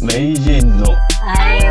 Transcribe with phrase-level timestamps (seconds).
[0.00, 0.86] 名人の
[1.22, 1.70] あいう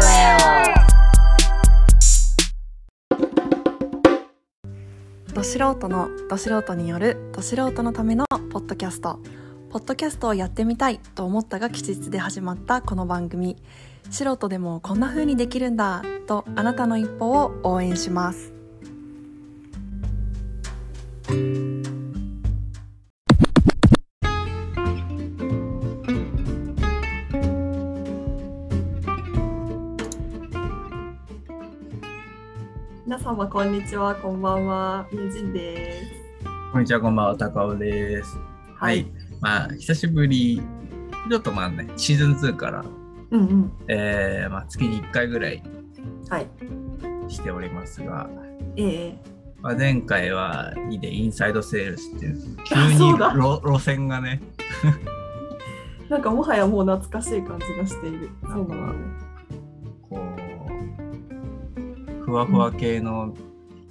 [5.27, 9.19] えど素人のど素人によるど素人のためのポッドキャスト。
[9.69, 13.57] ポッドキャストをやってみたいと思ったが吉日で始まったこの番組。
[14.09, 18.53] 素人でもこんな風にできるんだとあなたの一歩を応援します
[33.25, 36.11] 様こんにちはこんばんはみじんです。
[36.71, 38.37] こんにちは、こんばんは、高尾です。
[38.75, 39.07] はい。
[39.41, 40.61] まあ、久しぶり、
[41.27, 42.85] ちょっとまあね、シーズン2から、
[43.31, 43.71] うんうん。
[43.87, 45.63] えーまあ、月に1回ぐらい
[46.29, 46.47] はい。
[47.27, 48.29] しておりますが、
[48.75, 49.17] ええ。
[49.59, 54.39] まあ、前回は2でインサイドセールスっていう、急あに路路線がね、
[56.09, 58.29] なんかもはやもう懐かしい感じがしている。
[58.43, 58.75] そうな。
[58.75, 59.25] のね
[62.25, 63.33] ふわふわ系の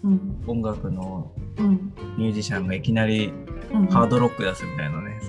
[0.03, 0.45] うん。
[0.47, 1.93] 音楽のうん。
[2.19, 3.33] ミュージシャンがいきなり
[3.73, 3.87] うん。
[3.87, 5.21] ハードロック出すみたいなね、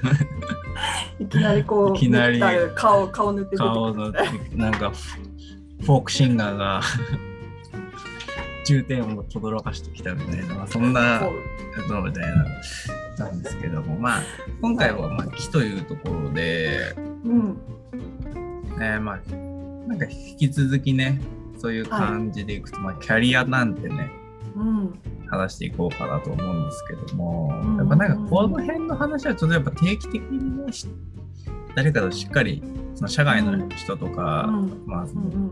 [1.18, 4.12] いきなりこういきなり塗った顔顔塗って出てくる顔の
[4.54, 6.82] なんかフフォークシンガーが
[8.66, 12.44] 重点を轟かしてきたみたいな、まあ、そんなそうのみたいな
[13.26, 13.98] なんですけども。
[13.98, 14.22] まあ
[14.60, 17.58] 今回はまあ木というところで、うん。
[18.80, 19.20] えーまあ
[19.86, 21.20] なんか引き続きね
[21.60, 24.10] そういう感じでいくと、まあキャリアなんてね
[24.56, 24.98] うん。
[25.28, 27.76] 話していこうかなと思うんですけども、うん。
[27.76, 30.88] やっぱなんかこの辺の話はちょっとやっぱ定期的にねし
[31.76, 32.62] 誰かとしっかり
[32.96, 34.82] その社外の人とか、うん。
[34.86, 35.50] まあそのうんうん。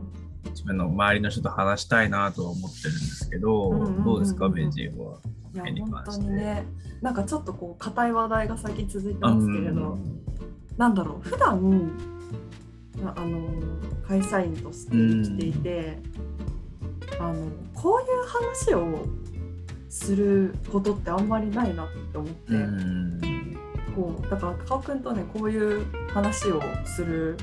[0.51, 4.05] 自分の周りの人と話したいなとは思ってるんですけど、うんうんうんうん。
[4.05, 5.19] どうですかベンジーは？
[5.55, 6.67] 本当にね
[7.01, 10.21] なんかちょっとこう硬い話題が最近続いてますけれど、うん。
[10.77, 12.18] なんだろう普段
[13.05, 13.49] ああの
[14.07, 15.99] 会社員として生きていて、
[17.21, 19.07] あのこういう話を
[19.89, 23.59] することってあんまりないなって思って、うん。
[23.95, 27.37] こうだから高尾くんとねこういう話をする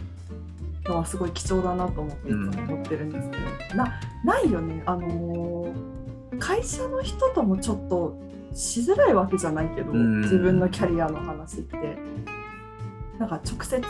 [0.86, 3.38] のはすごい貴重だなと思っていつも思ってるんですけ
[3.74, 4.84] ど、なないよね。
[4.86, 5.96] あのー
[6.38, 8.18] 会社の人ともちょっと
[8.54, 10.22] しづらいわけじゃないけど、うん。
[10.22, 11.98] 自分のキャリアの話って。
[13.18, 13.82] なんか直接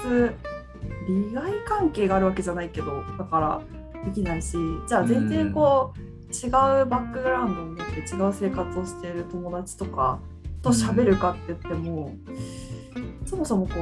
[1.07, 3.61] 利害関係があるわけじゃないけどだから
[4.03, 4.57] できないし
[4.87, 5.99] じゃあ全然こう、
[6.33, 10.19] 違うバックグラウンドを持って違う生活をしている友達とか
[10.61, 12.15] と喋るかって言っても、
[13.25, 13.73] そもそもこ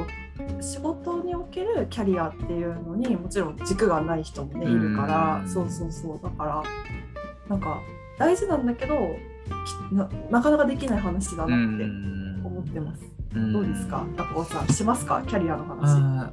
[0.60, 5.50] う仕事におけるキャリアっていうのにもちろん軸がない人もねいるから、うん。
[5.50, 6.20] そうそうそう。
[6.22, 6.64] だから
[7.48, 7.80] なんか
[8.18, 8.96] 大事なんだけど
[9.92, 13.04] きななかなかできない話だうなってん思ってます。
[13.36, 13.54] うん。
[13.54, 14.06] どうですか？
[14.18, 15.24] 高尾さんしますか？
[15.26, 16.32] キャリアの話。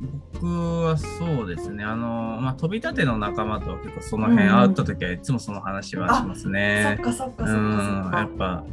[0.00, 0.46] 僕
[0.84, 6.98] はそうですねあの、まあ、飛び立ての仲間と結構その辺うん会った時はいつもその話はしますね。
[7.02, 7.60] かそっかそっかそっう
[8.08, 8.18] んか。
[8.18, 8.64] やっぱ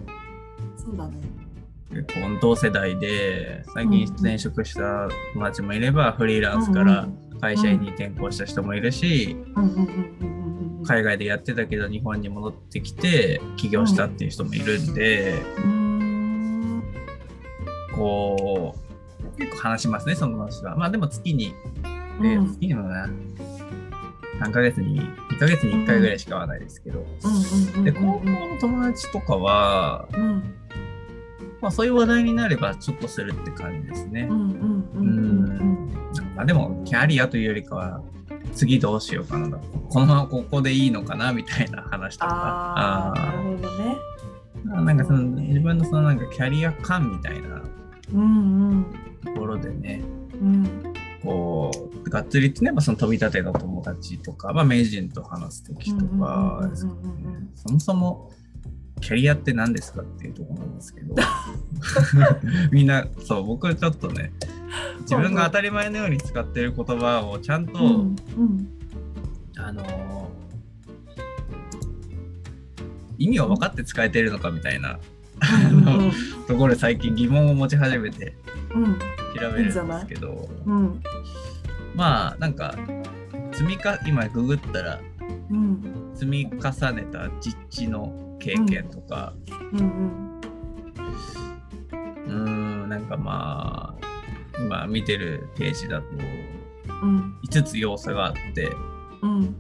[0.78, 1.18] そうだね。
[1.90, 7.08] 結構同世代で最近転職した友達もいればフリーランスから
[7.42, 10.86] 会社員に転校した人もいるし、うんうんうんうんうんうん。
[10.86, 15.34] 海外でやってたけど日本に戻ってきて起業したっていう人もいるんで、
[17.94, 18.87] こう
[19.38, 20.76] 結構話しますねその話は。
[20.76, 21.54] まあでも月に、
[22.22, 22.48] でうん。
[22.48, 23.10] 月にもな
[24.42, 27.06] 3ヶ月に2ヶ月に1回ぐらいしか会わないですけど、
[27.84, 30.54] で高校の友達とかは、うん。
[31.62, 34.28] まあ、そういう話題になればちょっとするって感じですね。
[34.30, 35.90] う、ん
[36.36, 38.02] まあ、でもキャリアというよりかは
[38.54, 39.58] 次どうしようかな
[39.90, 42.32] このままここでいいのかなみたいな話とか。
[42.32, 43.98] ああなるほどね。
[44.66, 47.64] なんかその自分のそのなんかキャリア感みたいな。
[48.14, 48.24] うんう
[48.76, 49.07] ん
[49.58, 50.02] ろでね
[50.42, 50.94] うん。
[51.24, 51.72] こ
[52.06, 57.00] うがっつりってねその飛び立ての友達とか、まあ、名人と話す時とかですかね。
[57.56, 58.32] そもそも
[59.02, 61.16] キャリアって何ですかっていうところなんですけど。
[62.72, 64.32] みんなそう僕ちょっとね
[65.02, 68.68] 自分が当たり前のように使ってる言葉をちゃんと、うんうん。
[69.58, 70.18] あのー
[73.20, 75.00] 意味を分かって使えてるのかみたいな
[75.72, 76.12] うん
[76.48, 78.36] ところで最近疑問を持ち始めて。
[78.74, 79.00] うん
[79.38, 80.50] 調べるんですけど。
[80.66, 81.02] うん。
[81.96, 82.76] まあなんか
[83.52, 85.00] 積みか今ググったら
[85.50, 89.34] うん積み重ねた実地の経験とか。
[89.74, 90.42] うん。
[92.26, 92.90] うーん。
[92.90, 93.06] なん。
[93.06, 94.08] かまあ
[94.60, 96.06] 今見てるページだと
[97.04, 97.40] うん。
[97.48, 98.72] 5つ要素があって
[99.22, 99.56] うん。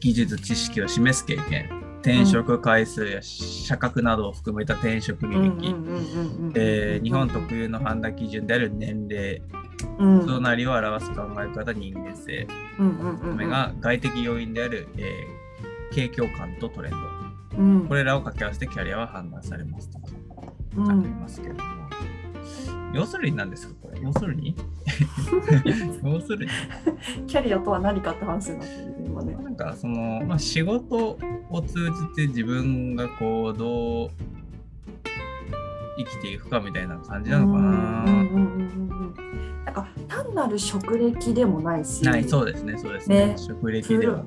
[0.00, 5.74] 技術知識を示す経験転職回数や社格などを含めた転職履歴、
[6.54, 9.42] えー日本特有の判断基準である年齢。
[9.98, 10.22] うん。
[10.22, 12.46] 人なりを表す考え方人間性。
[12.78, 13.34] うんうんうんうん。
[13.34, 15.36] これが外的要因である、えー
[15.94, 16.98] 景況感とトレンド。
[17.58, 17.88] うん。
[17.88, 20.02] これらを掛け合わせてキャリアは判断されますとう
[20.88, 21.85] ありんますけれども、
[22.94, 24.00] 要するに何ですかこれ？
[24.00, 24.54] 要するに？
[26.04, 26.50] 要するに？
[27.26, 29.34] キャリアとは何かって話になってるね今ね。
[29.34, 31.18] なんかその、まあ、仕事
[31.50, 34.10] を通じて自分がこうどう
[35.98, 37.66] 生きていくかみたいな感じなのかな。
[39.64, 42.06] なんか単なる職歴でもないし。
[42.06, 43.26] はい、そうですね、そうですね。
[43.28, 43.34] ね。
[43.36, 44.24] 職歴では。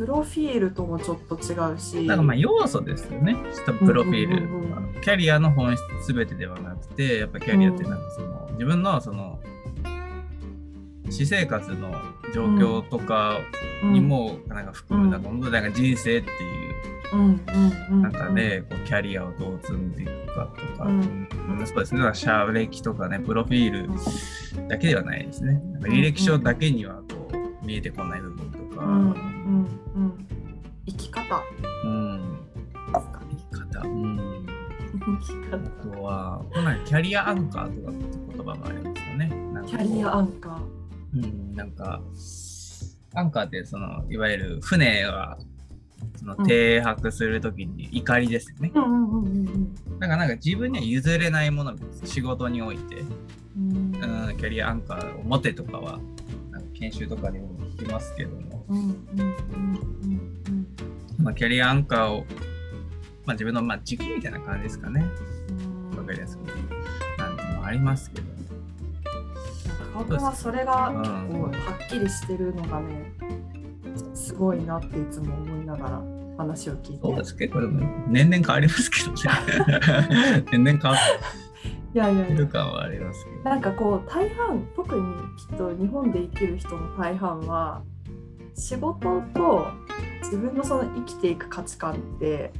[0.00, 2.06] プロフィールともちょっと違うし。
[2.06, 3.36] なんかまあ要素ですよね、
[3.66, 5.00] 多分プロフィール、うんうんうんうん。
[5.02, 9.38] キャリアの本質すべてではなくて、やっぱキャリアってなんかその、自分のその
[11.10, 11.92] 私生活の
[12.34, 13.40] 状況とか
[13.84, 15.22] にもなんか含む、うんなん。
[15.22, 16.30] か本当になんか人生ってい
[17.12, 17.40] ううんうん
[17.90, 21.28] うん中でこうキャリアをどう積んでいくかとか、うん。
[21.58, 23.86] うんそうですね、だから社歴とかね、プロフィー
[24.56, 25.60] ルだけではないですね。
[25.80, 27.28] 履歴書だけにはこ
[27.62, 28.49] う見えてこない部分
[28.80, 29.14] うんうん
[29.94, 30.26] うん
[30.86, 31.42] 生き方。
[31.84, 32.38] うん。
[32.88, 34.46] 生き方、うん、
[35.20, 35.56] 生き方。
[35.56, 38.04] あとは、このキャリアアンカーとかって
[38.36, 39.32] 言葉もありますよね。
[39.66, 40.60] キャリアアンカ
[41.14, 42.00] うん、なんか、
[43.14, 45.38] アンカーってその、いわゆる船が
[46.16, 48.72] そのうん停泊するときに怒りですよね。
[48.74, 51.74] ーうんうんうんうんだからなんか自分には譲れないもの
[52.04, 53.04] 仕事において、
[53.56, 54.28] うん。
[54.28, 55.98] うん、キャリアアンカーを持てとかは
[56.50, 60.66] なんか研修とかでも聞きますけども、うんうんうんうん
[61.18, 62.24] まあ、キャリアアンカーを、
[63.26, 65.04] まあ、自分のまあ軸みたいな感じですかね。
[65.92, 65.98] うん。
[65.98, 66.40] わかりやすく
[67.18, 68.26] なんてもありますけど。
[69.94, 73.12] 高岡はそれがうん結構はっきりしてるのがね
[74.14, 76.02] すごいなっていつも思いながら
[76.38, 77.02] 話を聞いて。
[77.02, 77.36] そうです。
[77.36, 80.44] 結構でも年々変わりますけどね。
[80.52, 80.96] 年々変わ
[81.92, 82.46] いやいやいや。
[82.46, 85.02] 感はありますけどなんかこう大半特に
[85.36, 87.82] きっと日本で生きる人の大半は
[88.54, 89.66] 仕事と
[90.22, 92.52] 自分のその生きていく価値観って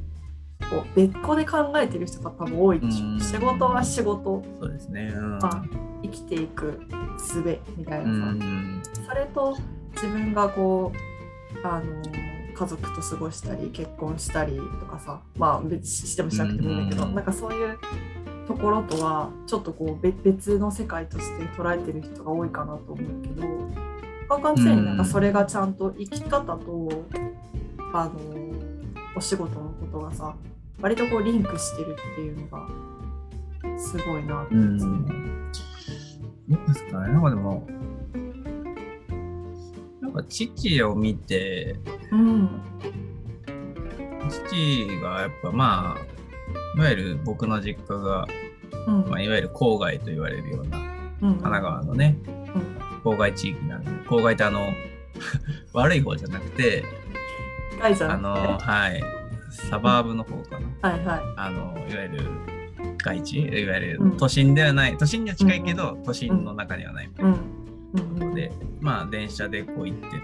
[0.70, 3.06] こう別個で考えてる人が多分多いでしょ。
[3.06, 3.20] うん。
[3.20, 4.42] 仕事は仕事。
[4.60, 5.12] そうですね。
[5.14, 5.38] うん。
[5.44, 5.64] あ
[6.02, 6.80] 生きていく
[7.18, 8.82] 術みたいうなさ、ん。
[9.06, 9.56] それと
[9.94, 12.02] 自分がこうあの
[12.54, 15.20] 家族と過ごしたり結婚したりとかさ。
[15.36, 17.14] まあ別にしてもしなくてもいいんだけど、うん。
[17.14, 17.78] なんかそういう
[18.50, 23.46] ところとはちょっとこう別別の世界として捉えてる人が多いかなと思うけど
[24.28, 27.04] カカンになんかそれがちゃんと生き方と、
[27.92, 28.12] あの
[29.16, 30.34] お仕事のことがさ
[30.80, 35.50] 割とこうリンクしてるっていうのがすごいなってうん
[36.48, 37.68] いですかねなんかでも
[40.00, 41.76] なんか父を見て
[42.10, 42.62] うん。
[44.28, 46.19] 父がやっぱまあ
[46.76, 48.26] いわゆる僕の実家が、
[48.86, 49.10] うん。
[49.10, 50.84] まあ、いわゆる郊外と言われるようなうん。
[51.32, 53.12] 神奈川のねうん。
[53.12, 54.60] 郊外地域なんで郊外ってあの
[55.72, 56.84] 悪い方じゃなくて
[57.82, 59.02] あのはい。
[59.50, 60.88] サバーブの方かな。
[60.90, 61.20] はいはい。
[61.36, 62.24] あのいわゆる
[62.98, 64.10] 外地いわゆうん。
[64.12, 67.30] る都心ではない、都心には近いけど、都心の中にはないみたいな。
[67.30, 67.38] うん。
[67.94, 68.22] うん。
[68.28, 68.34] うん。
[68.34, 70.16] で、まあ電車でこう行ってて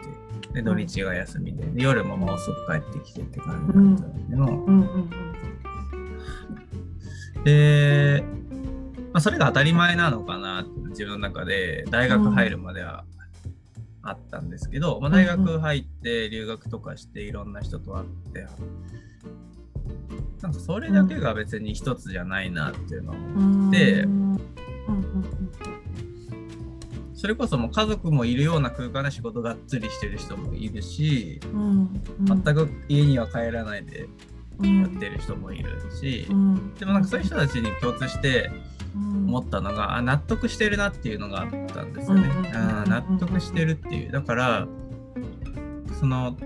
[0.55, 4.45] で土日が休みでで夜ももう遅く帰ってきてって感じだったんだけど、
[7.47, 8.25] で、
[9.13, 13.05] まあ、それが当たり前なのかなって自分の中で大学入るまでは
[14.03, 18.47] あったんですけど、まあ、大学入って留学とかしていろんな人と会って
[20.43, 23.71] なんかそれだけが別に一つじゃないなっていうのをうん。
[23.71, 24.37] でうんうん
[27.15, 36.75] それこそもう家族もいるような空間で仕事がっつりしてる人もいるしうん全く家には帰らないでうんやってる人もいるしうん。
[36.75, 38.51] でもなんかそういう人たちに共通して
[38.95, 39.29] うん。
[39.29, 42.23] 思ったのがあ納得してるなっていうのがあったんですよね。
[42.23, 42.91] うんうんうんうんうん。
[42.91, 44.13] 納得してるっていう。
[44.13, 44.67] だから
[45.99, 46.37] その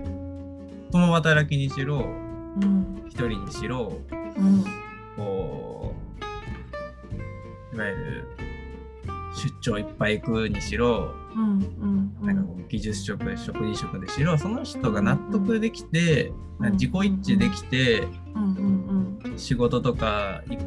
[0.91, 2.05] 共働きにしろ
[2.61, 3.03] うん。
[3.07, 4.63] 一人にしろうん。
[5.15, 5.95] こ
[7.71, 8.27] ういわゆる
[9.33, 16.71] 出張いっぱい行くにしろうんうんなんかこう技術職職人職でしろその人が納得できてうん。
[16.73, 18.07] 自己一致できて
[19.37, 20.57] 仕事とかい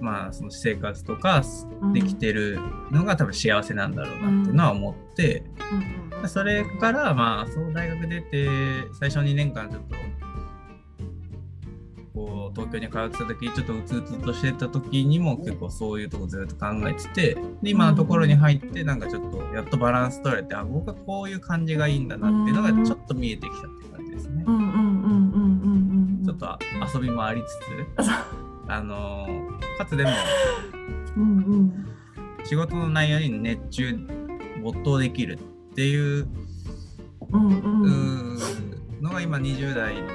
[0.00, 1.42] まあその私生活とか
[1.82, 1.92] うん。
[1.92, 2.58] できてる
[2.90, 8.48] のが多分幸せなんだろうなっていうのは思って、うんそれからまあそう大学出て
[8.94, 9.94] 最初2年間ちょっと
[12.16, 24.44] こう東京に通ってた時ちょっとうつうつとしてた時にも結構そういうとこずっと考えててで今のところに入ってなんかちょっとやっとバランス取れてあ僕はこういう感じがいいんだなっていうのがちょっと見えてきたって感じですね。
[26.24, 26.58] ちょっと
[26.94, 28.10] 遊びもありつつ
[28.68, 29.26] あの
[29.78, 30.10] かつでも
[31.16, 31.86] うんうん。
[32.44, 33.94] 仕事の内容に熱中
[34.62, 35.38] 没頭できる
[35.72, 36.28] っていう
[37.32, 40.08] うんううんーのが今20代の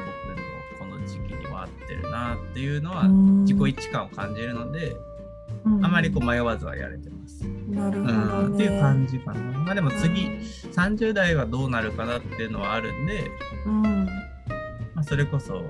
[1.92, 3.42] てるなっていうのはうん。
[3.44, 4.96] 自己一致感を感じるので、
[5.66, 5.86] うん。
[5.86, 7.44] あまりこう迷わずはやれてます。
[7.70, 8.76] なるほどうん、ってね。
[8.76, 9.40] いう感じかな。
[9.60, 10.28] まあでも次
[10.74, 13.30] 30代はどうなるかなっていうのはあるんで、
[13.66, 13.82] うん。
[14.96, 15.62] まあ、それこそ、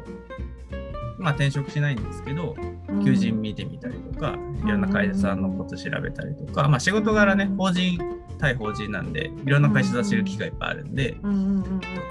[1.17, 2.55] まあ、転職しないんですけど、
[2.89, 3.05] うん。
[3.05, 7.99] 求人見てみたりとか、いろんな会社さんのこと調べたりとか、まあ、仕事柄ね、法人
[8.41, 11.13] 対法人なんで、いろんな会社さん知る機会いっぱいあるんで。
[11.13, 11.21] と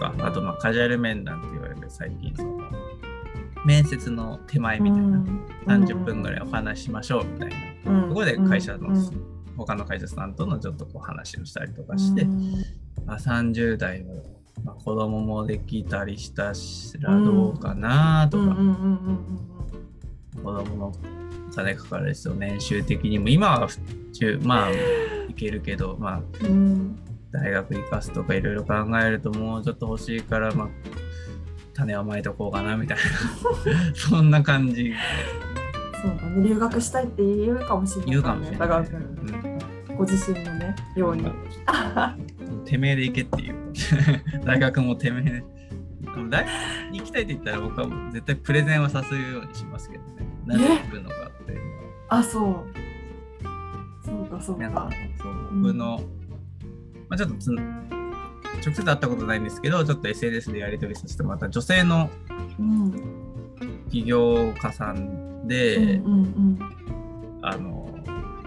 [0.01, 2.59] か、あとまあカジュアル面談って言われる最近その
[3.65, 5.25] 面接の手前みたいな、
[5.67, 7.51] 30分ぐらいお話ししましょうみたい
[7.85, 8.09] な、うん。
[8.09, 9.27] そこで会社の、うんうん。
[9.57, 12.53] 他の会社さんとのちょっとこう話をしたりとかして、うん。
[13.05, 14.15] まあ、30代は、
[14.65, 18.67] まあ、子供もできたりしたしらどうかなとか、うんうんうんう
[19.13, 19.51] ん
[20.33, 20.93] 子供の
[21.51, 23.79] お金かかる人年収的にも今は普
[24.13, 26.99] 通まあいけるけどまあうんうん。
[27.33, 30.69] 大学行かすとかいろいろ考えるともうちょっと欲しいからまあ
[31.75, 33.03] 種はまいとこうかなみたいな。
[33.95, 34.93] そんな感じ。
[36.03, 39.61] そうだね留学したいって言うかもしれない言うかもしれない、うん
[40.01, 41.25] ご自身のねように。
[42.65, 43.55] てめえで行けっていう。
[44.47, 45.25] 大学もてめえ。
[45.25, 45.45] で
[46.31, 46.51] 大学
[46.93, 50.11] に行きたいって言ったら僕は絶対プレゼンはさせるようにしますけどね。
[50.47, 51.59] なぜ行くのかって
[52.09, 54.07] あそう。
[54.07, 54.89] そうかそうか。
[55.19, 56.01] そう僕の、
[57.11, 57.53] まあ、ちょっとつ
[58.65, 62.11] 直接会ったことないんですけどちょっと SNS でやり取りさせてもらった女性の
[62.59, 66.59] うん起業家さんで、うんうん
[67.43, 67.89] あの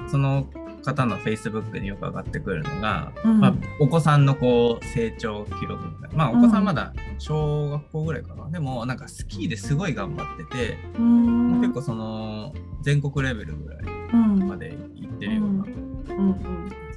[0.08, 0.48] その
[0.84, 3.40] 方の Facebook によく上がってくるのが、うん。
[3.40, 6.18] まあ、お子さんのこう成長記録みたいな。
[6.18, 11.62] まあお子さんまだ小学校ぐらいかな、でもなんかスキーですごい頑張ってて、うん。
[11.62, 13.82] 結構その全国レベルぐらい
[14.14, 14.48] うん。
[14.48, 15.66] まで行ってるような、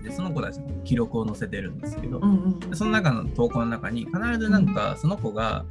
[0.06, 2.60] うんうんでその子たちの記録を載せてるんですけど、うんうん。
[2.60, 5.64] でその中の投稿の中に必ずなんかその子が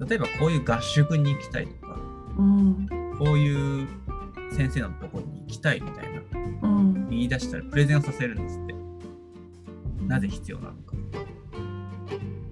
[0.00, 1.96] 例えばこういう合宿に行きたいとか
[2.38, 2.88] うん。
[3.18, 3.88] こういう
[4.52, 6.22] 先生のところに行きたいみたいな
[6.62, 7.08] うん。
[7.10, 8.74] 言い出したらプレゼンをさせるんですって。
[10.06, 10.92] なぜ必要なのか。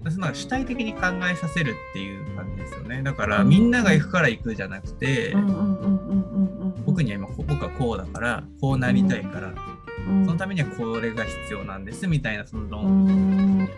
[0.03, 1.01] でその主体的に考
[1.31, 3.03] えさせるっていう感じですよね。
[3.03, 3.49] だからうん。
[3.49, 5.35] みんなが行くから行くじゃなくて、
[6.85, 9.70] 僕には今こ僕はこうだからこうなりたいから、うん
[10.25, 13.69] そのためにはこれが必要なんですみたいなそのう論ん。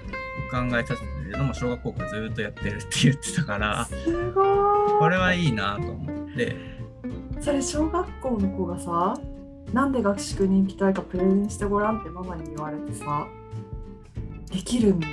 [0.52, 3.86] 考えさせてるのも小学校からずっとやってるって言ってたから。
[3.86, 4.46] すごい。
[5.00, 6.56] これはいいなと思って。
[7.42, 9.20] それ小学校の子がさ
[9.74, 13.28] なんで合宿に行きたいかプレゼンしてごらんってママに言われてさ
[14.52, 15.00] できるん？
[15.00, 15.08] で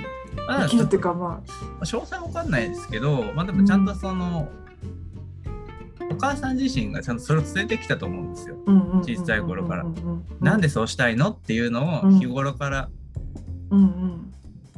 [0.47, 1.41] まあきるっていうかま
[1.81, 4.70] 詳細わかんないですけど、まあ、でもちゃんとその、お
[6.21, 8.55] 母さん自身がちゃんとそれを伝えてきたと思うんですよ。
[9.03, 9.85] 小さい頃から
[10.39, 12.89] なんでそうしたいのっていうのを日頃から、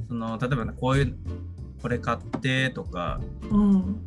[0.08, 1.16] その例えばねこういう
[1.82, 3.20] これ買ってとか
[3.52, 4.00] うん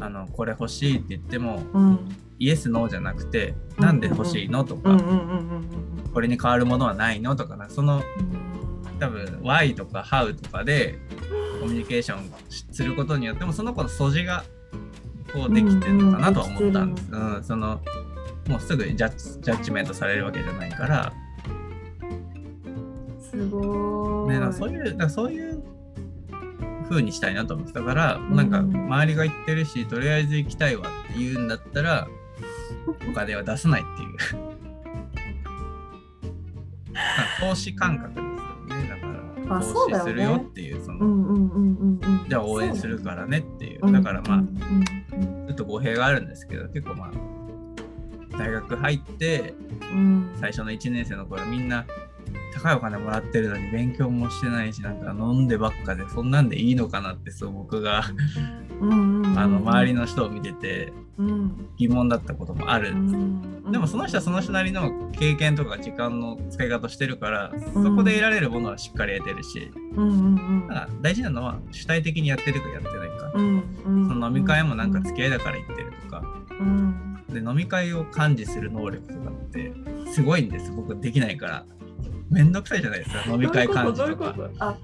[0.00, 2.08] あのこれ欲しいって言ってもうん
[2.38, 4.96] イエスノーじゃなくてうなんで欲しいのとか、
[6.14, 8.02] これに変わるものはないのとかなその
[9.00, 10.98] 多分 Why とか How とかで
[11.60, 12.30] コミュニケーション
[12.72, 14.44] することによってもその子の素地が
[15.32, 17.08] こうできてるのかなとは思ったんです。
[17.12, 17.44] うん。
[17.44, 17.80] その
[18.48, 21.12] もうすぐジャッジジャッジメントされるわけじゃないから、
[23.20, 24.34] すごい。
[24.38, 25.62] ね、そういうそういう
[26.88, 28.50] 風にしたいなと思ってたから、うんなん。
[28.50, 32.08] か周りが言ってるしとりあえず行きたいわって言うんだったら
[33.08, 34.48] お金は出さないっていう。
[37.40, 38.26] 投資感覚ですよ
[38.80, 38.88] ね。
[38.88, 42.26] だから投資するよっていうその、うんうんうんうんうん。
[42.28, 43.80] じゃあ応援するからねっていう。
[43.86, 43.92] うん。
[43.92, 44.97] だからまあ、うんうんちょっ
[45.58, 49.54] と語弊があるんですけど結構まあ大学入って
[49.92, 50.36] うん。
[50.40, 51.84] 最初の1年生の頃みんな
[52.54, 58.04] 高いお金もらってるのに勉強もしてないしなんか飲んでばっかでそんなんでいいのかなってそう僕が
[58.80, 62.90] うんあの周りの人を見ててうん疑問だったこともある。
[62.90, 63.68] うん。
[63.68, 67.82] んでもその人はその人なりの経験とか時間の使い方してるからうん。
[67.84, 69.70] そこで得られるものはしっかり得てるし。
[69.94, 70.10] うんう
[70.64, 73.32] んだから大事なのは主体的にやってるかやってないか。
[73.34, 76.22] うんうんその飲み会もなんか付き合いだから行ってるとか。
[76.50, 77.24] うん。
[77.28, 79.72] で飲み会を幹事する能力とかって
[80.12, 80.72] すごいんです。
[80.72, 81.64] 僕できないから。
[82.30, 84.76] めんどくさいじゃないですか飲み会幹事とか。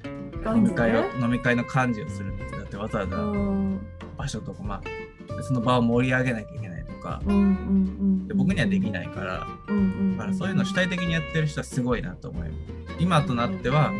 [0.46, 2.53] 飲み会をね飲み会の幹事をするって
[2.84, 3.80] わざわうざん。
[4.16, 7.20] 場所とかまあその場を盛り上げなきゃいけないとか。
[7.26, 9.46] うんうんうんで僕にはできないから。
[9.68, 10.16] うんうん。
[10.16, 13.90] だからそういうのを主体的にやってる人はすごいなと思います今となっては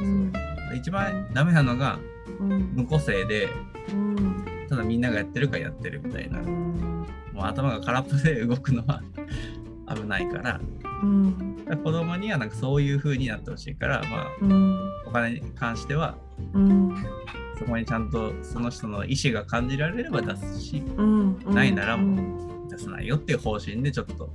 [0.00, 0.32] うん。
[0.76, 1.98] 一番ダメなのが
[2.40, 2.72] うん。
[2.74, 3.48] 無個性で
[3.92, 4.44] うん。
[4.68, 6.38] ただみんながやってるからやってるみたいな。
[6.40, 9.02] うんもう頭が空っぽで動くのは
[9.94, 10.58] 危ないから
[11.02, 11.64] うん。
[11.66, 14.90] ら子供にはなんかそういう風になってほしいから、まあ、うん。
[15.06, 16.16] お金に関しては
[16.54, 16.94] うん。
[17.58, 20.82] そこにちゃんとその人の意思が感じられれば出すし
[21.46, 22.68] ないならもうん。
[22.68, 24.30] 出さないよっていう方針でちょっと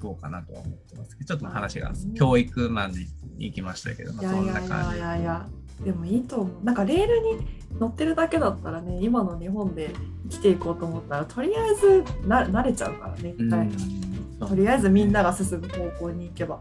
[0.00, 5.16] 行こうかなとは思ってますけどちょっと話がうん教育マンに行きましたけど、まあ、そんない感じや。
[5.16, 5.46] いやいや
[5.84, 6.64] でもいいと思う。
[6.64, 7.46] なんかレールに
[7.80, 9.90] 乗ってるだけだったらね今の日本で
[10.30, 14.13] 生きていこうと思ったらとりあえずな慣れちゃうからね、うん
[14.44, 16.60] とりあえずみんなが進む方向に行けば。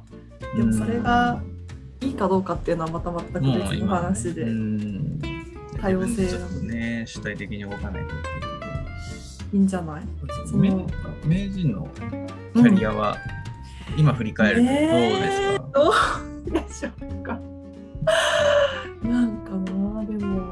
[0.55, 1.41] でもそれが
[2.01, 5.19] いいかどうかっていうのはまた全く別の今話で、うん。
[5.79, 7.03] 多様性ちょっとね。
[7.07, 8.13] 主体的に動かないと。
[8.13, 10.03] いいいんじゃない？
[10.49, 11.87] そう名人の
[12.55, 13.17] キャリアは
[13.95, 14.73] 今振り返るとどう
[15.21, 15.89] ですか、ど
[16.47, 17.39] うでしょうか？
[19.07, 20.51] なんかなでも。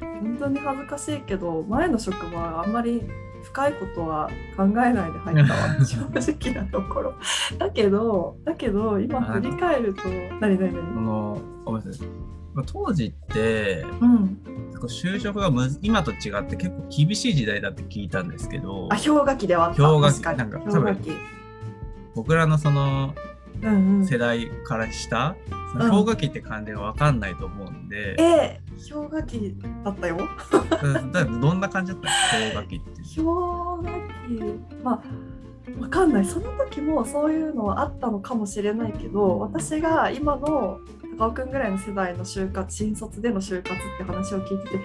[0.00, 3.02] 本当に恥ずかしいけど前の職場はあんまり
[3.48, 7.14] 深いことは考えないで入ったわ正直なところ。
[7.58, 10.02] だけどだけど今振り返ると
[10.40, 12.08] 何何そ何のごめんなさい。
[12.54, 14.38] まあ当時ってうん。
[14.80, 18.88] 就職がむず今と違って結構厳しい時代だって聞いたんですけど。
[18.92, 19.82] あ氷河期ではあった。
[19.82, 21.12] 氷河期なんか氷河期。
[22.14, 23.14] 僕らのその
[24.04, 25.36] 世代から下、
[25.72, 28.60] その氷河期って感じが分かんないと思うんで、え
[28.90, 30.16] 氷河期だったよ。
[30.82, 32.44] うんだどんな感じだったの？
[32.44, 33.22] 氷河期って。
[33.22, 33.82] 氷河
[34.28, 34.82] 期。
[34.82, 35.02] まあ
[35.80, 36.24] わかんない。
[36.24, 40.80] その時もそういうのはあったのかもしれないけど私が今の
[41.18, 44.80] 高尾くんぐらいの世代の就活新卒での就活って話を聞いてて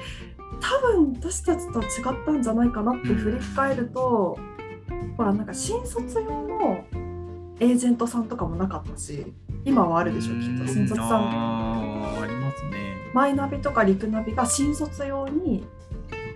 [0.59, 4.37] 多分私たちとは違ったんじゃないかなって振り返ると、
[5.17, 6.85] ほらなんか新卒用の
[7.59, 9.25] エージェントさんとかもなかったし
[9.65, 10.67] 今はあるでしょきっと。
[10.67, 12.97] 新卒さんあーありますね。
[13.13, 15.65] マイナビとかリクナビが新卒用に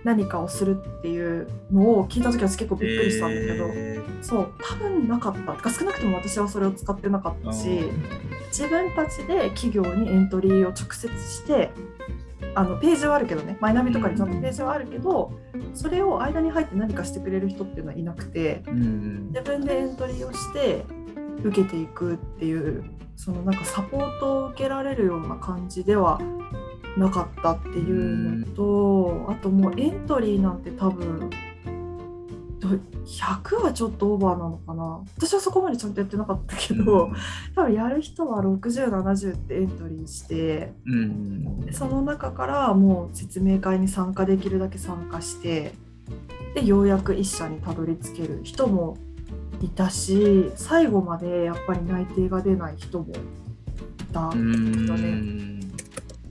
[0.04, 5.52] 何かをするっていうのを聞いた時は結構びっくりしたんだけど、えそう多分なかった。
[5.54, 7.82] てか少なくとも私はそれを使ってなかっーたし
[8.48, 11.70] 自分たちで企業にエントリーを直接して
[12.58, 13.56] あのページはあるけどね。
[13.60, 15.30] マイナビとかにちゃんとページはあるけど
[15.74, 20.84] それを間に入って何かしてくれる人っていうのはいなくてうん自分でエントリーをして
[21.44, 22.82] 受けていくっていう
[23.14, 26.20] そのなんかサポートを受けられるような感じでは
[26.96, 31.36] なかったっていうのとあともうエントリーなんて多分ど
[32.66, 35.00] 100はちょっとオーバーなのかな。
[35.16, 37.10] 私はそこまでちゃんとやってなかったけど、
[37.54, 41.60] 多分やる人は6070ってエントリーしてうん。
[41.60, 45.72] でその中からもう説明会に参加できるだけ参加して
[46.54, 48.96] でようやく一社にたどり着ける人も
[49.60, 53.12] いたし最後までやっぱり内定が出ない人もい
[54.12, 54.86] た、うん。
[54.86, 55.58] だね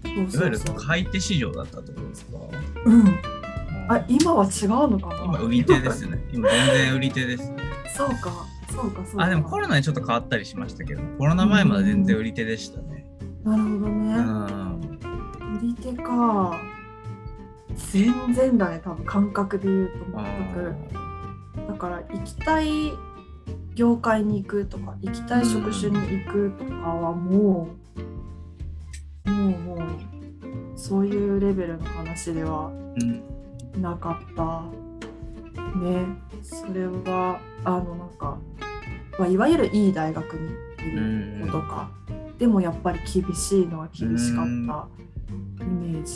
[0.03, 2.37] いわゆる買い手市場だったってことですか？
[2.85, 3.36] うん
[3.89, 5.23] あ今は違うのかな？
[5.23, 6.23] 今売り手ですね。
[6.33, 7.57] 今全然売り手ですね。
[7.95, 8.45] そうか。
[8.69, 9.23] そうかそうか。
[9.23, 13.05] あでもコロナにちょっと変わったりしましたけど、コロナ前まで全然売り手でしたね。
[13.43, 14.99] なるほどうね、ん。
[15.57, 16.59] 売り手か。
[17.91, 19.05] 全然だね多分。
[19.05, 20.75] 感覚で言うとあ全く。
[21.67, 22.91] だから行きたい
[23.75, 27.69] 業界に行くとか行きたい職種に行くとかはも
[29.25, 29.79] う、もうもう
[30.75, 33.36] そういうレベルの話ではーうん
[33.81, 34.63] なかった。
[35.77, 36.05] ね。
[36.41, 38.37] それはあのなんか、
[39.19, 40.51] まあ、いわゆるいい大学に
[40.87, 41.89] いる子とか、
[42.37, 44.87] でもやっぱり厳しいのは厳しかった
[45.63, 46.15] イメージ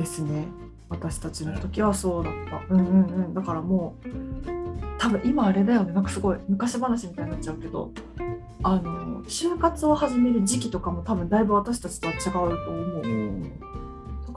[0.00, 0.46] ですね。
[0.88, 2.32] 私たちの時はそうだっ
[2.68, 2.74] た。
[2.74, 2.80] うん。
[2.80, 4.08] うんうんだからもう
[4.98, 5.92] 多分今あれだよね。
[5.92, 7.92] なんかすごい昔話みたいになっちゃうけど
[8.62, 13.77] あの就活を始める時期とかも多分だいぶ私たちとは違うと思う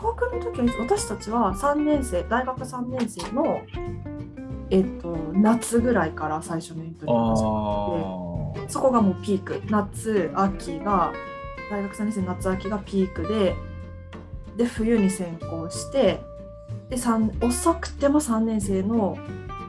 [0.02, 3.62] 高尾君の時は私たちは3年生大学3年生の
[4.72, 9.62] えっと夏ぐらいから最初のエントリーが始まってあそこがもうピーク。
[9.70, 11.14] 夏秋が
[11.70, 13.56] 大学3年生の夏秋がピークで
[14.58, 16.20] で冬に先行して
[16.90, 19.18] で三遅くても3年生の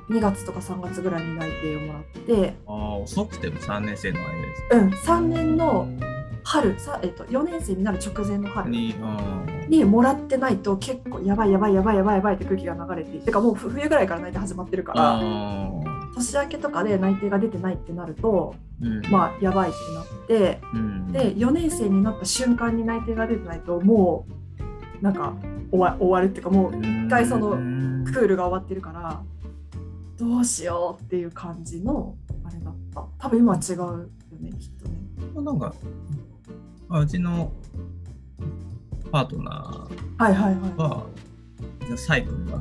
[0.09, 5.89] 2月とか3月ぐらいに内定をもらって、ああ遅くても3年生の間ですうん、3年の
[6.43, 8.71] 春さ、えっと、4年生になる直前の春。
[8.71, 15.21] に、うんにもらってないと結構やばいやばいやばいやばいやばいって空気が流れててかもう冬ぐらいから内定始まってるからあ
[16.15, 19.11] 年明けとかで内定が出てないってなるとーうん。
[19.11, 20.61] まあやばいってなって。
[20.75, 21.13] うん。
[21.13, 24.27] で4年生になった瞬間に内定が出てないとも
[25.01, 25.35] うなんか
[25.71, 28.05] 終わ終わるっていうかもう一回そのうん。
[28.05, 29.23] クールが終わってるから
[30.19, 33.05] どうしようっていう感じのあれだった。
[33.19, 34.07] 多分今は違うよ
[34.41, 35.45] ねきっとね。
[35.45, 35.73] なんか
[36.91, 37.53] あうちの
[39.11, 39.87] パートナ
[40.19, 42.61] はいはいはーはサイ君がい、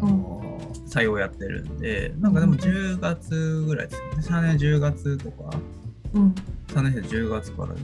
[0.00, 0.32] うん、
[0.86, 4.36] 採用やってるんでなんかでも10月ぐらいですね。
[4.38, 5.50] 3年10月とか。
[6.14, 6.34] うん、
[6.68, 7.80] 3年生10月からで。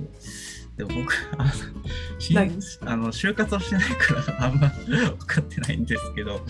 [0.77, 6.45] でも僕、あのあの就活をしてないから あんま分かってないんですけど、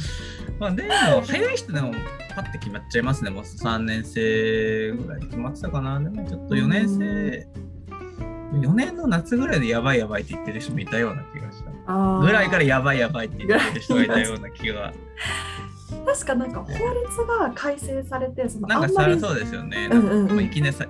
[0.58, 0.88] まあ、でも
[1.26, 1.92] 早い人でも
[2.34, 3.30] パッて決まっちゃいますね。
[3.30, 6.00] もう3年生ぐらいで決まってたかな。
[6.00, 7.46] でもちょっと4年生、
[8.52, 11.70] 4年の夏ぐらいでやばいやばいって言ってる人もいたような気がした。
[12.20, 14.92] ぐらいからやばいやばいって言ってる人がいたような気が。
[16.06, 16.78] 確かなんか法律
[17.40, 19.88] が改正されてそのなんかさそうですよね。
[19.90, 20.26] うんうんうん。
[20.28, 20.86] なんかいきなりさ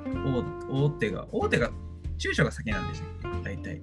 [0.71, 1.71] 大大手が、大手が、
[2.19, 3.57] 中小が先なんでしたっけ？
[3.57, 3.83] 大体。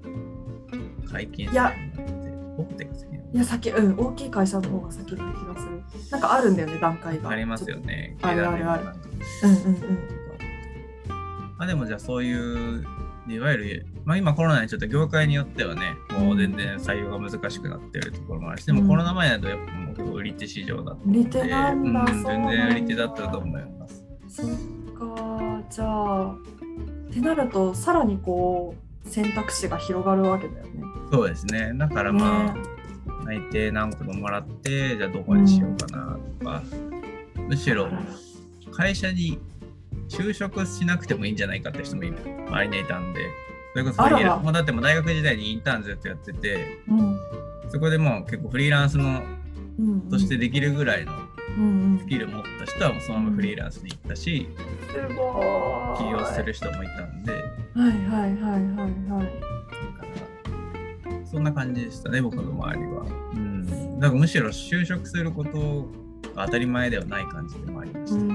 [1.11, 2.31] 会見いやするのって。
[2.57, 3.97] 大手が先いや先うん。
[3.97, 5.83] 大きい会社の方が先な気がする。
[6.11, 7.29] なんかあるんだよね段階が。
[7.29, 8.17] ありますよね。
[8.21, 8.83] あるあるある。
[9.43, 9.81] うんうんうん。
[11.57, 12.85] まあでもじゃあそういう、
[13.27, 18.87] いわゆる、まあ今コロナにちょっと業界によってはね、もう全然採用が難しくなってるところもあるし、でもうん。
[18.87, 22.51] コロナ前だとやっぱもう結構売り手市場だった売り手なんだうん、そうなんだ。
[22.51, 24.03] 全然売り手だったと思います。
[24.27, 24.47] そっ
[24.97, 25.61] か。
[25.69, 26.35] じゃあ
[27.09, 30.83] ってなるとさらにこう選択肢が広がるわけだよね。
[31.11, 31.73] そうですね。
[31.75, 32.61] だからまあ、ね。
[33.25, 36.63] 内定何個ももらって、じゃあどこにしようかなとか、
[37.47, 37.87] むしろ
[38.71, 39.39] 会社に
[40.11, 43.29] 就職しなくてもいいんじゃないかって人も今周りにいたんで、
[43.71, 47.17] それこそフリーランもうだってもう大学時代にインターンずっとやってて、うん。
[47.69, 49.23] そこでもう結構フリーランスの
[49.79, 50.01] うんうん。
[50.09, 51.13] としてできるぐらいの
[51.57, 51.99] うんうん。
[51.99, 54.49] スキル持った人はもうそのままフリーランスに行ったし、
[54.89, 55.99] すごい。
[56.03, 57.43] 起業する人もいたんで、はい
[57.79, 57.87] は
[58.27, 58.59] いはいはい
[59.09, 59.31] はい。
[61.25, 63.05] そんな感じでしたね、僕の周りは。
[63.33, 63.65] うん。
[64.01, 65.87] だからむしろ就職すること
[66.35, 68.25] が当たり前ではない感じでもありました。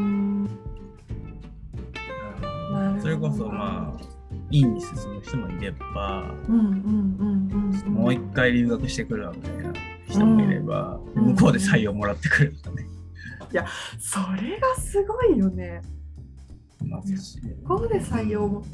[3.00, 4.16] それこそまあ、
[4.50, 7.92] 院に進む人もいれば、うんうんうんうんうん。
[7.92, 9.72] もう一回留学してくるわみたいな
[10.08, 11.24] 人もいれば、うん。
[11.34, 12.86] 向こうで採用もらってくるとかね。
[13.98, 15.80] それがすごいよね。
[16.82, 17.40] いますし。
[17.66, 18.64] ここで採用も。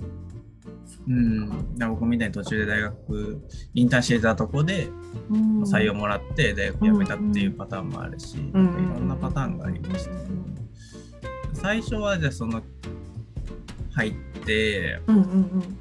[1.09, 1.49] うん。
[1.79, 3.43] 僕みたいに途中で大学、
[3.75, 4.89] インターンしてたとこで
[5.31, 5.63] うん。
[5.63, 10.23] 採用もらって大学辞めたっていうパターンもあるし、うんいろんなパターンがありましたけど、
[11.55, 12.63] 最初はじゃあその
[13.95, 14.13] 入っ
[14.45, 15.27] て、うんうんう
[15.59, 15.79] ん。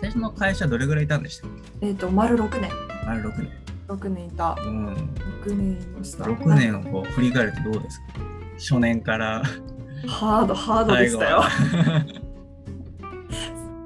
[0.00, 2.70] 最初の会社どれぐらいいたんでしたっえっ、と丸6年。
[2.70, 3.50] けあれ6年。
[3.88, 4.56] 6年いた。
[4.60, 4.94] うん。
[5.44, 6.24] 6年いました。
[6.24, 8.06] 6年をこう振り返るとどうですか？
[8.58, 9.42] 初年から。
[10.06, 11.38] ハードハードでしたよ。
[11.38, 11.48] は。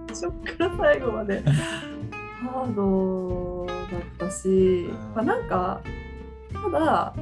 [0.08, 1.42] 初っから最後まで。
[1.42, 3.72] ハードだ
[4.26, 4.94] ったし、うん。
[5.14, 5.80] まあ、なんか
[6.52, 7.14] ただ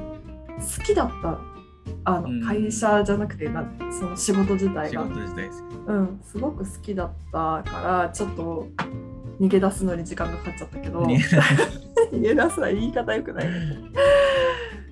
[0.57, 1.39] 好きだった
[2.03, 2.43] あの、うん。
[2.45, 5.03] 会社じゃなくてなその仕事自体が。
[5.03, 8.67] うん、すごく好きだったからちょっと
[9.39, 11.05] 逃げ出すのに時間がかかっちゃったけど。
[11.05, 11.19] ね
[12.11, 13.47] 逃げ出すは言い方よくない。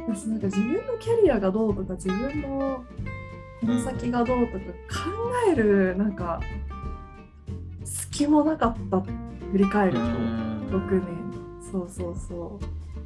[0.08, 2.84] 私なんか自分のキャリアがどうとか自分の
[3.62, 4.66] この先がどうとか考
[5.52, 6.40] えるなんか
[7.84, 9.02] 隙もなかった
[9.52, 11.20] 振り返ると6年。
[11.72, 12.60] そうそうそ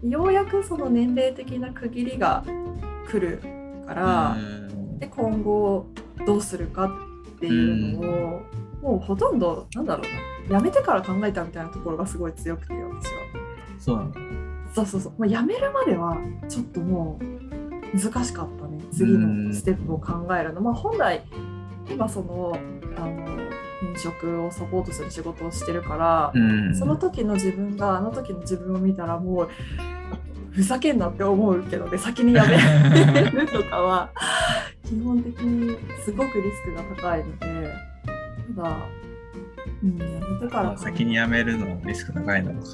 [0.04, 0.10] う。
[0.10, 2.44] ようやくその年齢的な区切りが
[3.10, 3.42] 来る
[3.86, 4.38] から、
[5.00, 5.88] で今後
[6.26, 8.42] どうするかっていうのを、
[8.82, 10.04] もうほとんどなんだろ
[10.48, 13.22] うなやめてから考えたみたいなところがすごい強くて私は。
[13.80, 14.20] そうなんだ。
[14.74, 16.18] そうそうそう、まあ、やめるまでは
[16.50, 18.80] ちょっともう難しかったね。
[18.92, 21.24] 次のステップを考えるの、まあ本来
[21.90, 22.58] 今その
[22.98, 23.24] あの
[23.84, 26.76] 転職をサポートする仕事をしてるから、うん。
[26.76, 29.50] その時の自分があの時の自分を見たらもう
[30.54, 32.58] ふざけんなって思うけどで先にやめ
[33.32, 33.48] る。
[33.48, 34.12] とかは
[34.86, 37.74] 基本的にすごくリスクが高いので
[38.56, 38.78] ただ、
[39.84, 42.68] うん、やめてから先に辞めるのリスク高いのか。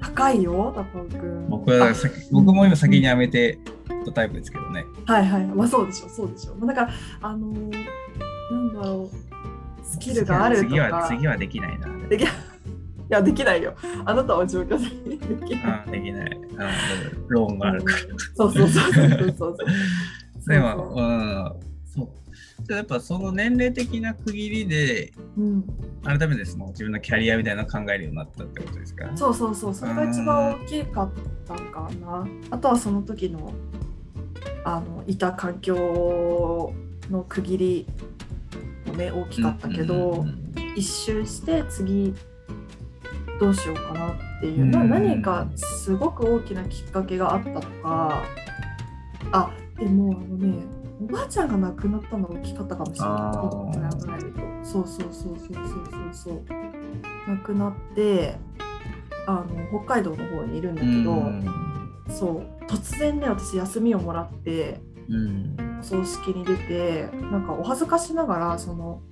[0.00, 1.46] 高いよ高尾君。
[1.48, 3.58] 僕は先僕も今先に辞めて
[4.04, 4.84] たタイプですけどね。
[5.06, 5.46] はいはい。
[5.46, 6.90] まあそうでしょそうでしょまあだから
[7.22, 7.70] あのー
[8.50, 9.84] なんだろう。
[9.84, 10.68] スキルがあるとか。
[10.68, 11.88] 次は次はできないな。
[12.08, 12.26] できい
[13.08, 16.40] やできないよあなたは状況的にできないあできない。
[16.58, 16.70] あ
[17.28, 17.98] ローンがあるから。
[18.34, 19.56] そうそうそうそうそうそう
[20.48, 21.52] でも、そううん、
[21.84, 22.08] そう。
[22.66, 25.64] じゃあやっぱその年齢的な区切りで、うん
[26.04, 29.10] 改めてその自分のキャリアみたいなのを考えるようになったってことですか？
[29.16, 31.10] そうそうそう、それが一番大きかっ
[31.46, 32.26] たかな。
[32.50, 33.52] あとはその時の
[34.64, 36.72] あのいた環境
[37.10, 37.86] の区切り
[38.86, 40.42] もね大きかったけど、うんうん
[40.76, 42.14] 一周して次
[43.38, 48.22] どうしようかなっていう、何かすごく大きなきっかけがあったとか。
[49.32, 50.64] あでもあのね
[51.00, 53.36] おばあちゃんが亡くなったのが大きかったかもしれない。
[53.36, 53.70] 考
[54.18, 54.40] えると。
[54.62, 55.64] そうそうそうそうそう
[56.12, 56.32] そう。
[56.32, 56.44] そう
[57.28, 58.36] 亡くなって
[59.26, 61.44] あの北海道の方にいるんだけど、うん。
[62.08, 62.64] そう。
[62.66, 65.56] 突然ね私休みをもらってうん。
[65.80, 69.02] お葬式に出てなんかお恥ずかしながらその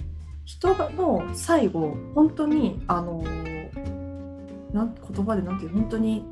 [0.46, 3.22] 人の最後本当にあの
[4.74, 6.24] なん言葉でなんていう本当に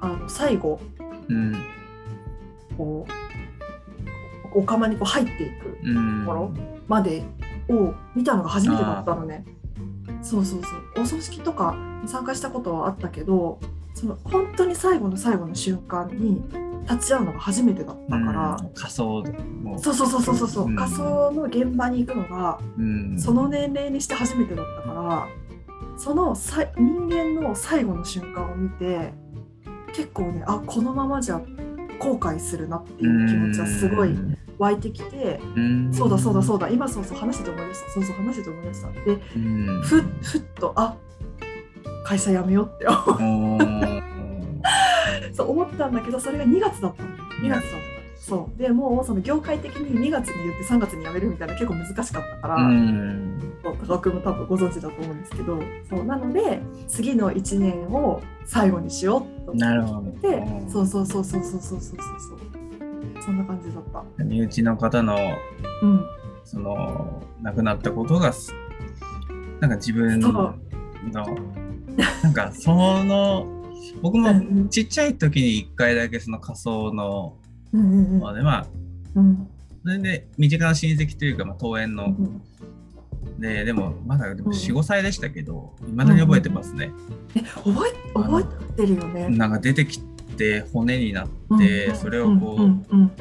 [0.00, 0.80] あの最後
[1.28, 1.52] うん。
[2.78, 3.06] こ
[4.54, 6.20] うお釜にこう入っていくうん。
[6.20, 6.54] ところ
[6.86, 7.24] まで
[7.68, 9.44] を見たのが初めてだったのね。
[10.22, 10.68] そうそうそ
[11.00, 11.02] う。
[11.02, 13.58] お葬式とかに参加したことはあったけど
[13.94, 16.42] その本当に最後の最後の瞬間に
[16.88, 18.74] 立ち会うのが初めてだったから、うん。
[18.74, 19.24] 仮想
[19.62, 19.78] も。
[19.78, 20.76] そうそうそうそうそうそう、うん。
[20.76, 23.18] 仮想の現場に行くのがうん。
[23.18, 25.28] その年齢にして初めてだったから
[25.96, 29.12] そのさ人間の最後の瞬間を見て
[29.92, 31.40] 結構ねあこのままじゃ
[31.98, 34.16] 後悔するなっていう気持ちはすごい
[34.58, 35.92] 湧いてきて、うん。
[35.92, 37.90] そうだそうだそうだ今そうそう話してて思い出した。
[37.90, 38.90] そうそう話してて思い出した。
[38.92, 39.82] でうん。
[39.82, 40.96] ふっふっとあ
[42.04, 44.02] 会社辞めようっておー。
[45.34, 47.08] そう思ったんだけどそれが2月だったの。
[47.42, 47.91] 2月だった
[48.22, 48.58] そう。
[48.58, 52.72] でもうその業界的に2月に言って3月に辞めるみたいな結構難しかったから、う
[53.86, 56.04] 高尾君も多分ご存知だと思うんですけどそう。
[56.04, 63.22] なので次の1年を最後にしようと思ってそうそうそうそうそうそうそうそうそう。
[63.24, 64.24] そんな感じだった。
[64.24, 65.16] 身内の方の
[65.82, 66.06] うん。
[66.44, 68.52] その亡くなったことがす
[69.60, 70.54] なんか自分の
[71.12, 71.22] な
[72.30, 73.46] んかその
[74.00, 74.68] 僕もうん。
[74.68, 77.36] ちっちゃい時に一回だけその仮想の
[77.72, 78.20] うんうんうん。
[78.20, 78.66] まあねまあ。
[79.14, 79.48] うん。
[79.82, 82.06] それで身近な親戚というか、まあ、登園の。
[82.06, 82.42] うん
[83.38, 84.52] ででもまだでもうん。
[84.52, 86.92] 45歳でしたけどいまだに覚えてますね、
[87.34, 89.28] え覚え覚えてるよね。
[89.28, 90.00] なんか出てき
[90.36, 93.12] て骨になって、うんそれをこう、うんうんうん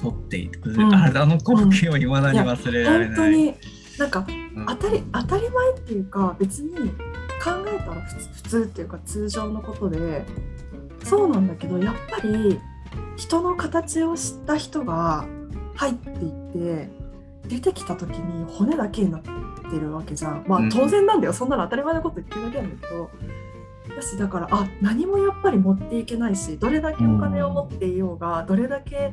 [0.00, 3.54] 取っていく、んあれあの光景をいまだに忘れられない、本当に
[3.98, 4.66] なんかうん。
[4.66, 10.24] 当たり当たり前っていうか別に考えたら普通普通っていうか通常のことで。
[11.04, 12.60] そうなんだけどやっぱり
[13.16, 15.26] 人の形を知った人が
[15.74, 16.90] 入っていって
[17.48, 19.30] 出てきた時に骨だけになって
[19.78, 20.44] るわけじゃん。
[20.46, 20.68] まあうん。
[20.70, 23.10] 当然なんだよ、そんなの当たり前のこと言ってるだけなんだけど。
[23.96, 29.12] だしだからあ何もやっぱり持っていけないしどれだけお金を持っていようが、どれだけ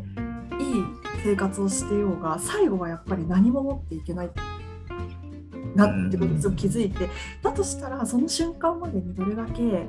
[0.60, 0.84] いい
[1.24, 4.30] 生活をしていようが最後はやっぱり何も持っていけない
[5.76, 7.10] なってことにすごく気づいて。
[7.42, 9.88] だとしたらその瞬間までにどれだけ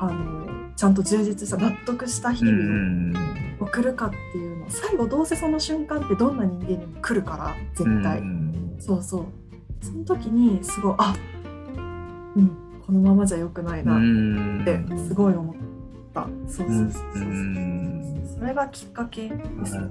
[0.00, 2.64] あのちゃんと充実した納得した日う々
[3.12, 3.12] ん
[3.60, 9.24] を送るかっていうの最後どうせその瞬間ってどんな人間にも来るから絶対、うんそうそう。
[9.84, 11.14] その時にすごいあ
[12.36, 12.48] うん
[12.86, 14.62] このままじゃ良くないなうん。
[14.62, 15.54] ってすごい思っ
[16.14, 19.34] た、そうそうそうそうそう、うんそれがきっかけで
[19.66, 19.78] す。
[19.78, 19.86] ね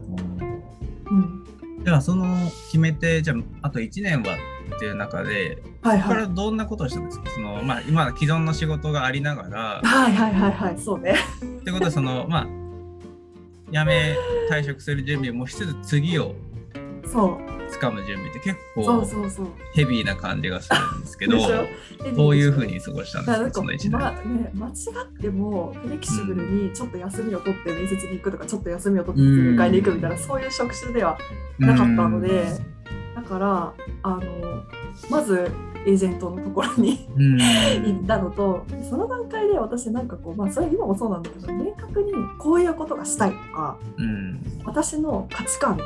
[1.11, 1.83] うん。
[1.83, 2.25] ではその
[2.65, 4.35] 決めてじゃああと1年は
[4.75, 6.07] っていう中ではいはい。
[6.09, 9.81] これはどんなことをしたんですかその、まあ、今既存の仕事がありながら。
[9.83, 10.77] はいはいはいはい。
[10.77, 11.15] そうね。
[11.61, 12.47] ってことはその まあ
[13.71, 14.15] 辞め
[14.49, 16.35] 退職する準備もしつつ次を
[17.05, 17.59] そう。
[17.69, 19.47] 掴む準備って結そう構そうそう。
[19.75, 21.37] ヘビーな感じがするんですけど
[22.15, 23.45] どういうふうに過ごしたんですか？
[23.45, 31.19] かその1年、まね、間違ってもフレキシブルにちょっと休みを取って面接に行くとか、ちょっと休みを取ってうん迎えに行くみたいな、そういう職種では
[31.59, 32.45] なかったので、
[33.15, 34.19] だからあの
[35.09, 35.51] まず
[35.85, 37.37] エージェントのところにうん。
[37.37, 44.41] 行ったのとその段階で私なんかこうまあそれ今もそうなんだけど明確にこういうことがしたいとかうん。
[44.65, 45.79] 私の価値観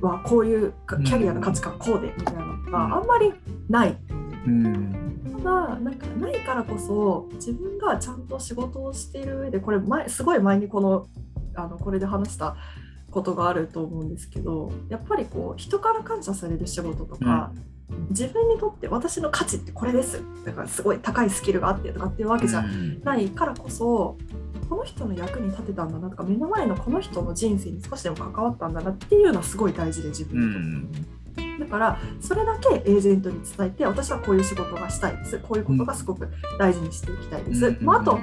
[0.00, 2.70] はこういうかキャリアの価値観こうでみたいなのうん。
[2.70, 3.32] があんまり
[3.68, 3.96] ない。
[4.46, 4.92] うん。
[5.42, 11.06] ただなんかないからこそ自分がちゃんと仕事をしている上でこれ前すごい前にこの
[11.54, 12.56] あのこれで話した
[13.10, 17.52] ことがあると思うんですけどやっぱりこう人から感謝される仕事とか、
[18.10, 20.22] 自分にとって私の価値ってこれです。
[20.44, 22.62] だからすごい高いスキルがあってとかっていうわけじゃ
[23.04, 24.16] ないからこそ
[24.68, 31.21] この人の役に立てたんだなとか目の前のこの人の人生に少しでも関わったんだなっていうのはすごい大事で自う分にとって。
[31.40, 35.38] んだからそれだけエージェントに伝えて私はこういう仕事がしたいです。
[35.38, 38.18] こういうことがすごく大事にしていきたいです、まあ、あと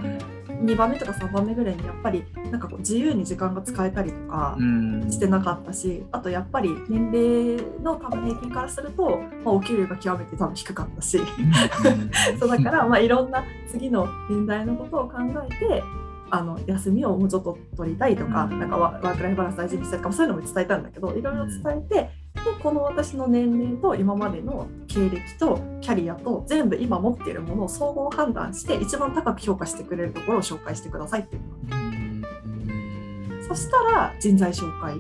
[0.64, 4.90] 2番目とか3番目ぐらいにやっぱりなんかこう自由に時間が使えたりとかうん。
[5.10, 11.20] してなかったしあとやっぱり年齢の多分平均からすると、まあ、お給料が極めて多分低かったし。
[12.40, 15.18] そうだからまあいろんな次の年代のことを考
[15.50, 15.84] えて
[16.32, 18.60] あの休みをもうちょっと取りたいとか,、うん。
[18.60, 22.10] なんかワワークライフバランス大事にしたいとかそういうのも伝えたんだけどいろいろ伝えて、で
[22.62, 31.80] この私の年齢と今までの経歴とキャリアと全部今持っているものを総合判断して一番高く評価してくれるところを紹介してくださいっていうのが。
[33.48, 34.96] そしたら人材紹介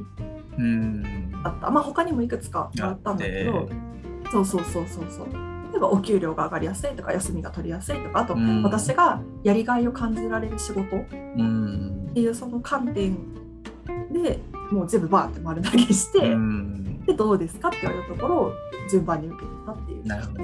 [0.57, 3.69] うんあったまあ他にもいくつかあったんだけあど
[4.31, 5.27] そうそうそうそうそう。
[5.71, 8.63] 例えばお給料が上がりやすいとか休みが取りやすいとかあとうん。
[8.63, 10.97] 私がやりがいを感じられる仕事。
[10.97, 12.09] っうん。
[12.13, 13.17] ていうその観点
[14.11, 14.39] で
[14.71, 18.53] もう全部バーって丸投げして、うんでどうですかって言われたところを
[18.89, 20.05] 順番に受けてたっていう。
[20.05, 20.43] なるほど。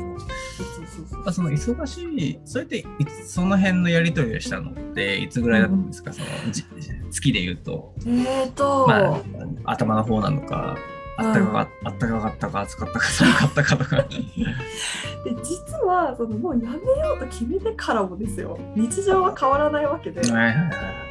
[0.96, 6.64] そうその忙しい、それっていつその辺のやり取りをしたのっていつぐらいだったんですか、そのじ
[7.12, 9.22] 月で言うと、えーと、まあ、
[9.66, 10.78] 頭の方なのか、
[11.18, 13.98] あったかか,、あったかかったか、暑かったか、寒かったかとか。
[14.04, 18.60] で実はそのもうやめようと決めてからもですよ。
[18.76, 20.22] 日常は変わらないわけで。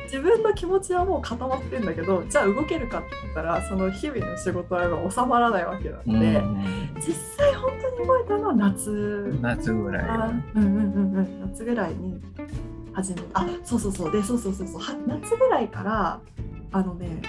[0.05, 6.41] 自分の気持ちはもう固まってんだけどじゃあ動けるかって言ったらその日々の仕事は収まらないわけなので、
[7.01, 8.91] 実際本当に動いたのは夏。
[8.91, 10.05] うん夏ぐらい。
[10.05, 11.41] あうんうんうんうん。
[11.51, 12.21] 夏ぐらいに
[12.93, 13.41] 始めた。
[13.41, 14.13] あそうそうそう。
[14.13, 14.81] でそうそうそうそう。
[14.81, 16.21] は夏ぐらいから
[16.71, 17.21] あのね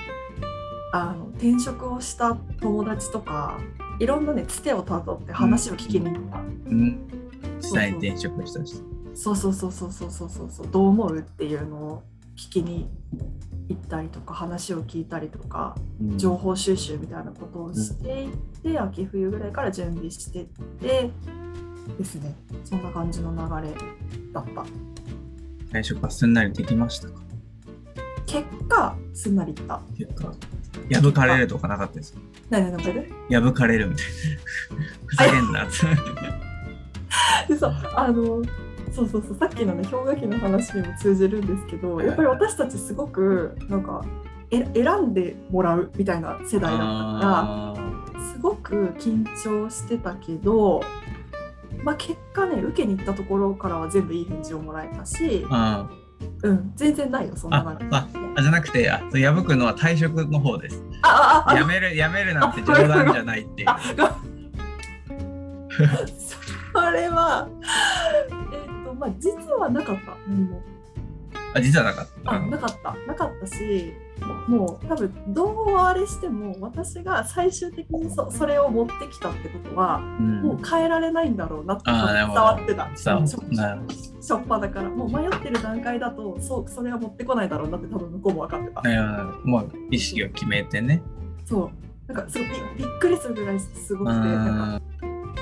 [0.98, 3.60] あの転職をした友達とか
[4.00, 6.42] いろんなねつてをたどって話を聞きに行った、う
[6.74, 7.06] ん。
[7.58, 8.78] 実際に転職した人。
[9.14, 10.68] そうそうそうそうそうそうそうそう。
[10.72, 12.04] どう思うっていうのを
[12.38, 12.90] 聞きに
[13.68, 16.18] 行ったりとか話を聞いたりとかうん。
[16.18, 20.46] 情報収集みたいなことをしていって、秋冬ぐらいから準備してっ
[20.80, 21.12] て
[21.98, 22.34] ですね。
[22.64, 23.74] そんな感じの流れ
[24.32, 24.66] だった。
[25.74, 27.16] 最初からすんなりできましたか？
[28.26, 29.82] 結果すんなりいった。
[29.98, 30.34] 結果、
[30.92, 32.20] 破かれるとかなかったですか？
[32.50, 32.84] 何何
[33.30, 34.12] 何破かれるみたいな。
[35.08, 35.68] ふざけんなっ
[37.48, 37.54] て。
[37.54, 38.42] でそうあの
[38.94, 39.38] そうそうそう。
[39.38, 44.04] さっきのね氷河期の話にも通じるんですけどやっぱり私たちすごくなんか
[44.52, 47.74] え選んでもらうみたいな世代だったからあ
[48.34, 50.82] すごく緊張してたけど、
[51.84, 55.46] まあ、結果ね受けに行ったところからは全部いい返事をもらえたし
[56.44, 60.84] うん、全然ないよそんな感じああじゃなくて、あそう破くのは退職の方です。
[61.02, 63.70] あああやめる、やめるなんて冗談じゃないっていう。
[63.70, 63.80] あ
[66.76, 67.48] それは
[68.54, 70.62] えっ、とまあ実はなかった何も
[71.54, 72.32] あ、実はなかった。
[72.32, 73.94] あなかったなかったし
[74.48, 80.42] もう多分どうあれしても私が最終的にそそれを持ってきたってことはうん。
[80.42, 82.90] もう変えられないんだろうなって伝わってた。
[82.96, 88.82] しょっぱだからもう迷ってる段階だとそうそれは持ってこないだろうなって多分向こうも分かってた。
[89.44, 91.02] もう意識を決めてね。
[91.46, 91.72] そ
[92.08, 92.14] う。
[92.14, 92.48] なんかすごい
[92.78, 94.82] びびっくりするぐらいすごうくてなんかん。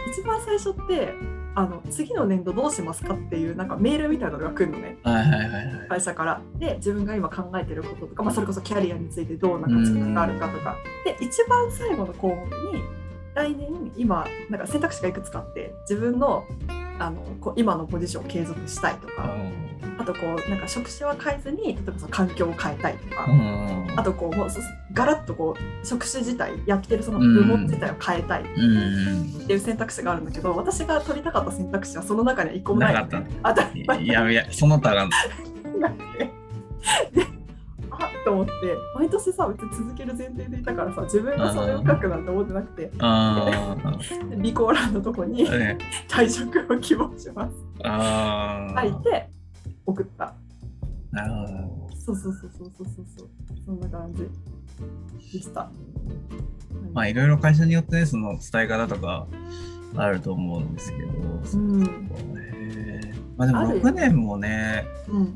[0.10, 1.14] 一番最初って
[1.56, 4.98] あの次の年度どうしますかっていうなんかメールみたいなのが来るのね。
[5.04, 5.88] はいはいはいはい。
[5.89, 6.42] 会社から。
[6.58, 10.76] で自分が今考えてることとか、まあ、それこそキャリアについてどんな価値観があるかとか。
[11.06, 12.36] で一番最後の項目
[12.74, 12.84] に
[13.36, 16.44] 来年今なんか選択肢がいくつかあって自分の
[17.00, 19.36] あのこう今のポジションを継続したいとか
[19.98, 23.94] あとこうなんか職種は変えずに例えばその環境を変えたいとか、うん。
[23.96, 24.60] あとこうもうそ
[24.94, 29.48] ガラッとこう職種自体やってるその部門自体を変えたいっうん。
[29.48, 35.10] ていう選択肢があるんだけど私が取りたかった選択肢はその中には一個もないのなかったいやいや、その他が。
[37.14, 37.23] で
[38.24, 38.52] と思って
[38.96, 45.48] 毎年さ別に続ける前提でいたからさ自分がそれを書くなんて思ってなくて 備考欄のとこに。
[46.08, 47.56] 退職を希望します。
[47.84, 48.82] ああ。
[48.82, 49.30] 書いて
[49.86, 50.34] 送った。
[51.12, 51.96] なるほど。
[51.96, 53.30] そうそうそうそうそうそうそう。
[53.66, 54.24] そんな感じ
[55.32, 55.72] でした。
[56.94, 59.28] まあいろいろ会社によってね、その伝え方とか
[59.96, 61.84] あると思うんですけど、うん。
[61.84, 65.34] へーまあでもあるよ6年もね、うん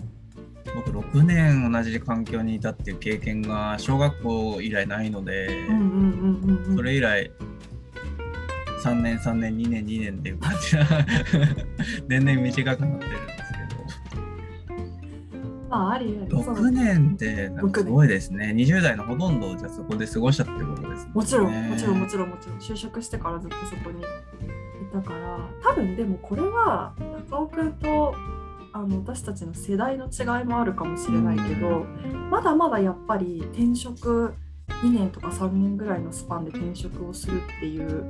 [0.76, 5.50] 僕6年同じ環境にいたっていう経験が小学校以来ないので、
[6.76, 7.32] それ以来
[8.84, 10.86] 3年3年2年2年っていう感じが
[12.08, 13.48] 年々短くなってるんです
[15.70, 18.54] まあありけどその6年ってなんかすごいですね。
[18.56, 21.12] 20代のほとんどをじゃあそこで過ごしたってことですね。
[21.14, 24.04] もちろんもちろんもちろんもちろん就職してからずっとそこにい
[24.94, 25.40] たから。
[25.62, 26.94] 多分でもこれは
[27.30, 28.16] 高尾君と
[28.78, 31.86] あの私たちの世代の違いもあるかもしれないけど、
[32.30, 34.36] まだまだやっぱり転職
[34.84, 38.06] 2年とか3年ぐらいのスパンで転職をするっていう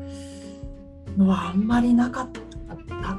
[1.17, 2.41] のはあんまりなかった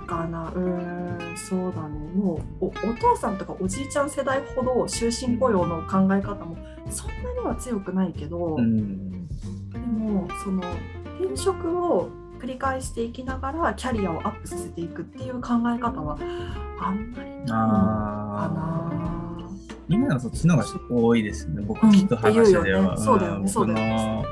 [0.06, 0.50] かな。
[0.50, 1.98] うーんそうだね。
[2.14, 6.56] もうおお父さんとかおじいちゃん世代ほど終身雇用の考え方も
[6.90, 9.26] そんなには強くないけど、うん。
[9.70, 10.62] でもその
[11.18, 16.18] 転職を繰り返していきながらキャリアをアップさせていくっていう考え方は
[16.80, 19.18] あんまりないのかな。
[19.88, 21.62] 今のそっちの方が多いですね。
[21.66, 23.44] 僕うん聞く話って言うでは、うだよね。
[23.44, 23.48] ん。
[23.48, 23.84] そうだよね。
[23.86, 24.24] 僕の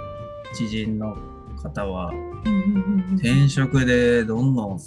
[0.55, 1.17] 知人の
[1.63, 2.13] 方は
[3.17, 4.79] 転職でどんどん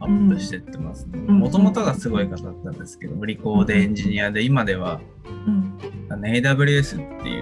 [0.00, 1.18] アップしてってますね。
[1.28, 5.00] うんもともとがすごい方だったんですけど、理工でエンジニアで、今では
[5.46, 5.78] うん。
[6.10, 7.37] AWS ってい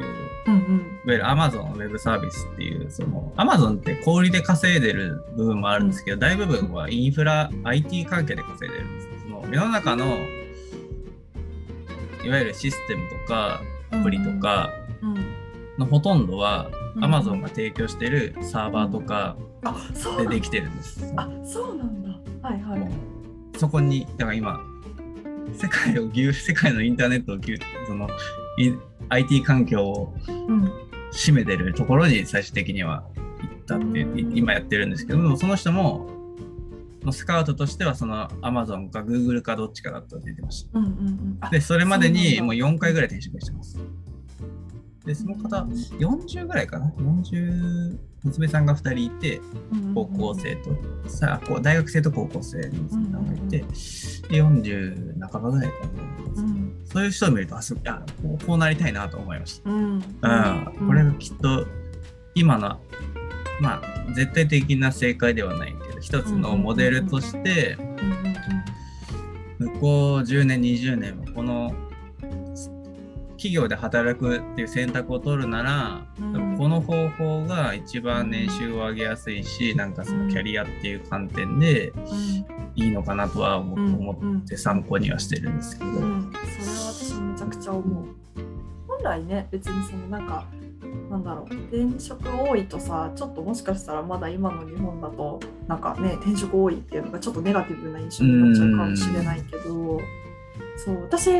[0.47, 0.63] う、うんうん。
[0.65, 9.09] いわゆる Amazon のウェブサービスっていう、その Amazon って小売りで稼いでる部分もあるんですけど、大部分はインフラ、IT 関係で稼いでるんです。
[9.23, 10.05] その世の中の
[12.25, 13.61] いわゆるシステムとか
[13.93, 14.71] アプリとか
[15.01, 15.15] うん
[15.79, 19.37] のほとんどはうん Amazon が提供してるサーバーとか
[20.19, 21.13] でできてるんです。
[21.17, 22.11] あそうなんだ。
[22.49, 22.91] はいはい。
[23.59, 24.61] そこにだから今
[25.55, 28.09] 世界をぎゅう世界のインターネットをぎゅうその
[28.59, 28.73] い
[29.09, 30.73] IT 環境をうん
[31.13, 36.11] 占めてるところに最終的には行ったっていううん今やってるんですけどもその人も
[37.13, 40.79] スカウトとしてはその Amazon か Google かどっちかだったって言ってました。
[40.79, 43.79] うんうんうんあでそれまでにもう4回ぐらい転職してます。
[45.07, 45.63] でその方
[45.99, 49.41] 40ぐらいかな？40娘さんが2人いて
[49.95, 50.71] 高校生と
[51.09, 53.65] さあこう大学生と高校生の娘さんがいて、で
[54.43, 55.75] 40半ばぐらいか
[56.35, 56.85] な、うん。
[56.85, 59.71] そういう人を見るとあすあこうこうなりたいなと思いました。
[59.71, 59.95] うん。
[59.95, 60.03] うん。
[60.89, 61.67] これがきっと
[62.35, 62.81] 今の
[63.61, 67.79] まあ絶対的な正解ではないけど一つのモデルとして
[69.59, 71.73] 向こう10年20年はこの
[73.47, 76.59] 企業で働くっていう選択を取るなら、うん。
[76.59, 82.03] この方法が一番年収を上げやすいしなんかそのキャリアっていう観点でうん。
[82.75, 85.91] いいのかなとは思って参考にはしてるんですけど。
[85.91, 88.07] うん、それは私もめちゃくちゃ思う。
[88.89, 90.47] 本来ね、別にそのなんか、
[91.11, 100.01] なんだろう、転職多いとさ、ちょっともしかしたらまだ今の日本だと、なんかね、転職多いっていうのがちょっとネガティブな印象になっちゃうかもしれないけど、
[100.77, 101.31] そう、私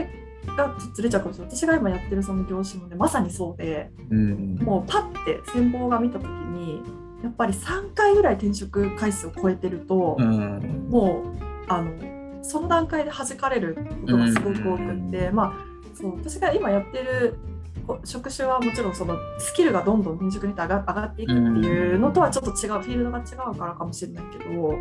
[0.57, 1.57] がずれちゃうかもしれない。
[1.57, 4.57] 私が今やってるその業種もね、まさにそうで、うん。
[4.57, 6.82] もうパッて先方が見たときに、
[7.22, 10.86] やっぱり3回ぐらい転職回数を超えてると、うん。
[10.88, 15.55] もうあのその段階で弾かれることがすごく多くって、まあ
[15.94, 17.56] そう私が今やってるこ
[18.05, 24.78] 職種はもちろんそのスキルがどんどん転職に上が上がっていくっていうのとはちょっと違うフィールドが違うからかもしれないけど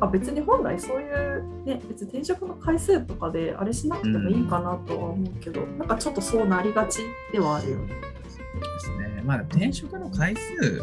[0.00, 7.00] あ別に本来そういう、ね、別に転職の回数とかであれしなくてもいいかなとは思うけど、なんかちょっとそうなりがち
[7.32, 7.86] ではあるよね。
[7.88, 7.94] で
[8.78, 9.22] すね。
[9.24, 10.82] まあ転職の回数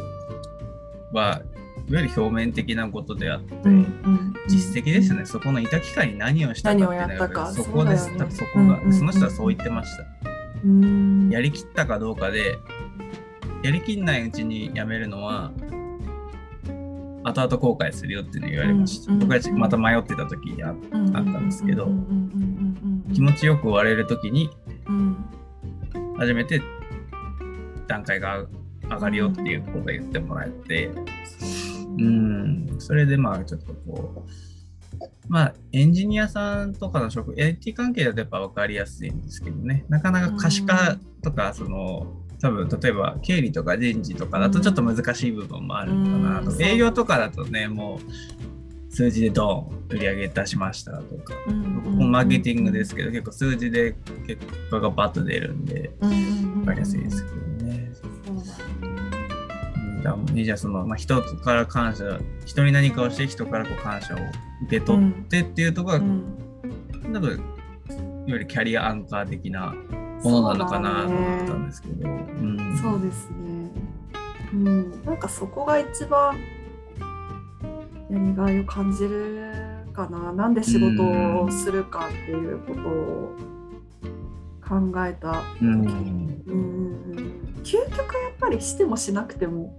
[1.12, 1.42] は
[1.88, 8.94] いわゆる表面的なことであって、うんうん実績ですね、そこのいた期間に何をしたかっていうのそこです、ねそこが、うんうんうん。
[8.94, 10.15] その人はそう言ってました。
[10.66, 11.30] うん。
[11.30, 12.58] やりきったかどうかで、
[13.64, 15.52] やりきんないうちに辞めるのは、
[17.24, 19.12] 後々後悔するよっていうのを言われました。
[19.12, 19.28] うんうん。
[19.28, 21.88] 僕がまた迷ってた時にあったんですけど
[23.14, 24.52] 気持ちよく終われる時に
[24.88, 25.26] うん。
[26.18, 26.62] 初めて
[27.88, 28.46] 段階が
[28.84, 30.92] 上がるよっていうことを言ってもらえて、
[31.98, 34.30] うん、それでまあちょっとこう、
[35.28, 42.08] まあエンジニアさんとかの職、IT 関係だとやっぱ分かりやすいんですけどね、なかなか可視化とか、その、
[42.42, 48.00] 多分例えば経理とか人事とかだとちょっと難しい部分もあるのかなと、うん営業とかだとね、も
[48.90, 53.96] う数字でドーン売り上げ出しましたとか、うんマーケティングですけど、結構数字で
[54.28, 57.36] 結果がバッと出るんで、分かりやすいですけど
[57.66, 57.92] ね。
[57.94, 59.06] そうん
[60.06, 64.18] だからじゃあその、まあ、人から感謝人に何かをして人からこう感謝を
[64.66, 67.14] 受け取ってっていうところが、うん。
[67.14, 67.44] 多分いわ
[68.28, 69.76] ゆるキャリアアンカー的な
[70.24, 72.10] ものなのかなと思ったんですけど。
[72.10, 72.78] うん。
[72.82, 73.72] そうですね。
[74.54, 76.38] うん、なんかそこが一番
[78.10, 79.52] やりがいを感じる
[79.94, 80.34] かな。
[80.34, 83.36] なんで仕事をするかっていうことを
[84.68, 85.44] 考えた。
[85.62, 86.42] うん。
[86.48, 87.06] うん、
[87.64, 89.78] 究極やっぱりしてもしなくても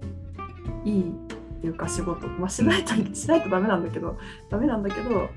[0.85, 1.13] いい
[1.57, 4.17] っていうか仕事、まあ、しないと、しないとダメなんだけど、
[4.49, 5.29] ダメなんだけど、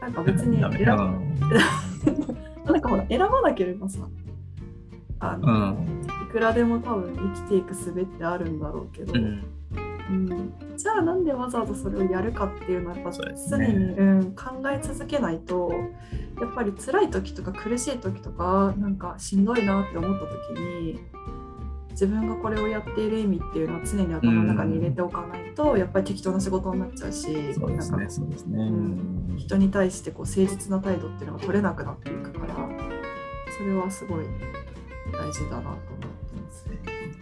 [0.00, 1.14] なんか別に選ば
[2.66, 4.00] なんかほら選ばなければさ、
[5.20, 6.02] あうの、ん。
[6.28, 9.44] いくらでも多分生きていく術ってあるんだろうけど、うん。
[10.10, 10.52] うん。
[10.76, 15.72] じゃあなんでわざわざそれをやるかっていうのはやっぱそうです常ねに、うん、考え続けないと
[16.40, 21.00] やっぱり辛い時とか苦しい時とかなんかしんどいなって思った時に
[21.92, 29.36] 自分がこれをやっている意味っていうのは常に頭の中に入れておかないと、やっぱり適当な仕事になっちゃうしそうですねなんかそうん。
[29.38, 32.54] 人に対してこう誠実な態度っていうのが取れなくなっていくから
[33.56, 34.24] それはすごい
[35.12, 36.06] 大事だなと思って
[36.42, 36.64] ます。
[36.68, 36.78] ね。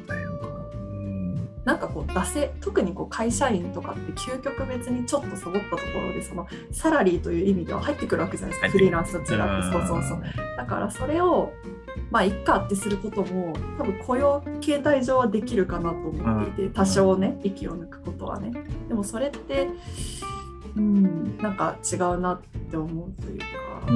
[0.06, 0.39] 大変か
[1.70, 8.70] なうんかこう出せ特にこう会社員とかって究極別にちょっとサボったところでそのサラリーという意味では入ってくるわけじゃないですか。
[8.70, 9.28] フリーランスと違って
[9.72, 10.22] そうそうそう。
[10.56, 11.52] だからそれを
[12.10, 18.52] まあいっかってすることも多分雇用形態上はできるかなと思っていて多少ね息を抜くことはね。
[18.88, 19.68] でもそれって
[20.76, 23.44] うんなんか違うなって思うというか、
[23.86, 23.92] う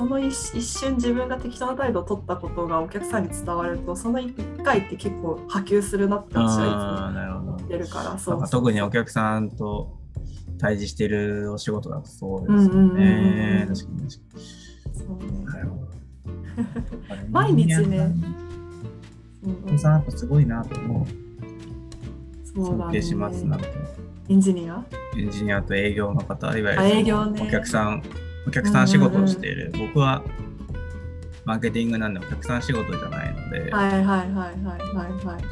[0.00, 4.32] その一一瞬自分が適当な態度を取ったことがお客さんに伝わるとその一
[4.64, 9.98] 回って結構波及するなって私あはいつも思ってるからそう特にお客さんと
[10.56, 13.66] 対峙してるお仕事だとそうですよね。
[13.68, 14.38] 確かに確か
[14.94, 15.36] そうね
[17.26, 17.28] に。
[17.30, 18.10] 毎日ね
[19.68, 21.06] うんさんやっぱすごいなと思う。
[22.54, 23.58] そうしますな。
[24.30, 24.82] エンジニア？
[25.14, 28.02] エンジニアと営業の方、いわゆるあ営業ねお客さん、
[28.46, 29.72] お客さん仕事をしている。
[29.76, 30.22] 僕は
[31.44, 35.42] マーケティングなんでお客さん仕事じゃないので、はいはいはいはいはいはい。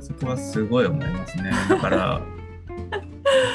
[0.00, 1.50] そこはすごい思いますね。
[1.68, 2.20] だから、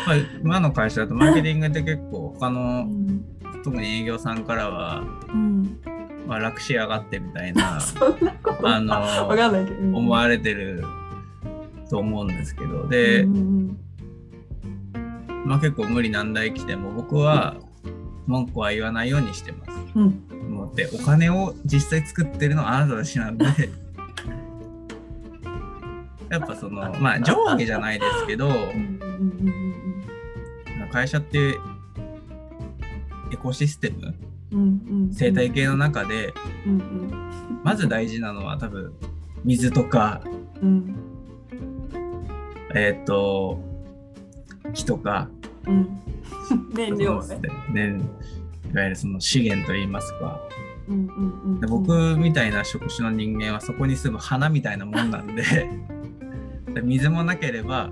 [0.07, 3.26] まあ、今の会社だとマーケティングって結構他うの、ん。
[3.64, 5.80] 特に営業さんからは、うん。
[6.28, 7.80] まあ、楽しやがってみたいな、
[8.64, 10.84] あの思われてる
[11.89, 13.78] と思うんですけど、で、うんうん
[15.45, 17.55] まあ結構無理難題来ても僕は
[18.30, 19.71] 文句は言わないようにしてます。
[19.95, 20.23] うん。
[20.51, 23.45] もうでお金を実際作ってるのはあなたたちなんで。
[26.30, 28.51] やっぱそのまあ上下じゃないですけど
[30.91, 31.59] 会社っていう
[33.34, 34.13] エコシステム
[35.11, 36.32] 生態系の中で
[36.67, 37.11] うん
[37.63, 38.93] まず大事なのは多分
[39.43, 40.21] 水とか
[40.61, 40.69] うん。
[40.69, 40.95] うん
[42.75, 43.59] えっ、と
[44.73, 45.27] 木とか
[45.65, 45.99] うん
[46.73, 47.39] 燃料ね。
[47.71, 48.01] ね
[48.71, 50.39] いわゆるその資源といいますか。
[50.88, 55.43] うんうんうんで僕みたいな職種の人間はそこに住む花みたいなもんなんで。
[56.73, 57.91] で 水もなければ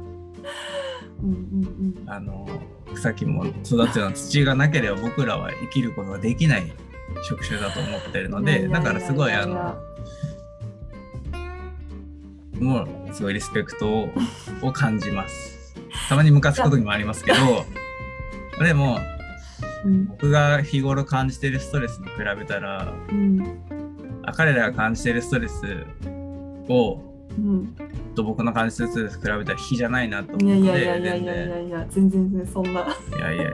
[1.21, 2.09] うんうんうん。
[2.09, 2.47] あの
[2.93, 6.71] 草木も育つような土がなければ僕らは生きることができない
[7.23, 9.75] 職種だと思ってるのでだからすごいあの
[12.59, 14.09] もうすごいリスペクトを
[14.61, 15.75] を感じます。
[16.09, 17.38] たまにムカつく時もありますけど
[18.64, 18.99] でも
[19.86, 20.05] うん。
[20.08, 23.60] 僕が日頃感じてるストレスに比べたらうん。
[24.24, 25.86] あ彼らが感じてるストレス
[26.70, 27.01] を
[27.38, 27.76] うん
[28.16, 32.82] と僕の感じてるストレス比べたら比じゃないなと思うのでやいやいやいやいやいや全然全然そんな。
[32.82, 33.51] いやいやいや。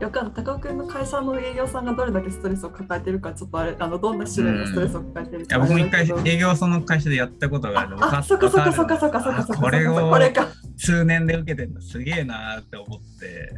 [0.00, 8.04] よかった高尾君の会社の営業さんがどれだけストレスを抱えてるかちょっとあれ あのどんな種類のストレスを抱えてるかいや僕も一回営業その会社でやったことがあるの。
[8.04, 10.48] あ、そっかそっかそっかそっかそっかそっかこれをこれか。
[10.76, 11.80] 通年で受けてるの。
[11.80, 13.54] すげえなーって思って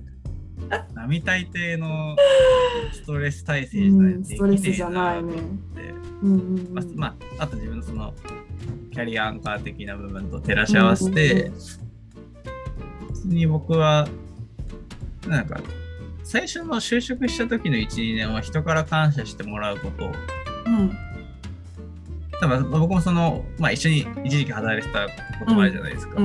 [0.95, 2.17] 並大抵の
[2.93, 5.35] ストレス耐性じゃないうん、ストレスじゃないね。
[5.35, 5.81] って。
[6.23, 6.75] うんうんうん。
[6.75, 7.07] まあ、ま
[7.39, 8.15] あ、あと自分のその
[8.93, 11.51] キャリアアンカー的な部分と照らし合わせて、
[13.09, 14.09] 普通に僕は
[15.27, 15.61] なんか
[16.25, 20.07] 最初の就職した時の12年は人から感謝してもらうこと。
[20.07, 20.13] を
[20.67, 20.97] うん。
[22.41, 25.07] 多分僕もその、まあ、一緒に一時期働いてた
[25.39, 26.21] こともあるじゃないですか。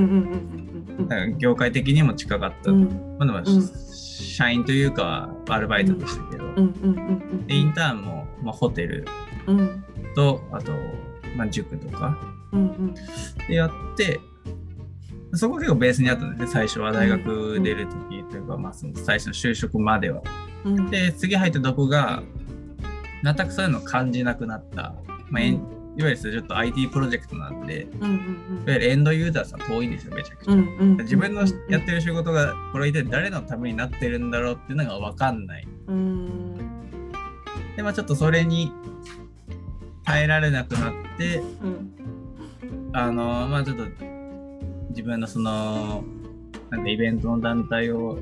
[1.38, 2.70] 業界的にも近かった。
[2.70, 3.16] うん。
[3.18, 3.91] まあ、でも、うん
[4.32, 6.54] 社員というかアルバイトでしたけど、
[7.46, 9.06] でインターンも、まあ、ホテル。
[9.46, 9.84] うん。
[10.14, 10.72] とあと、
[11.36, 12.18] まあ、塾とか。
[13.48, 14.20] でやって
[15.34, 16.46] そこ結構ベースにあったんですね。
[16.48, 20.22] 最初は大学出る時というか、まあ、その最初の就職までは。
[20.64, 20.90] うん。
[20.90, 22.22] で次入ったとこが
[23.22, 24.94] 全くそういうのを感じなくなった、
[25.30, 25.42] まあ、
[25.96, 28.16] いわゆるちょっと IT プロジェクトなんでうんうん
[28.64, 30.52] いわゆるエンドユーザーさん遠いんですよめちゃくちゃ。
[30.52, 35.66] うんうんうん自分のやってる仕事がこれ一体誰のためになってるんだろうっていうのが分かんない。
[35.88, 36.54] うん
[37.76, 38.72] でまあちょっとそれに
[40.04, 43.84] 耐えられなくなってうんあのまあちょっと
[44.90, 46.04] 自分のその
[46.70, 48.18] なんかイベントの団体を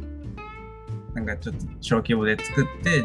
[1.14, 3.04] なんかちょっと小規模で作って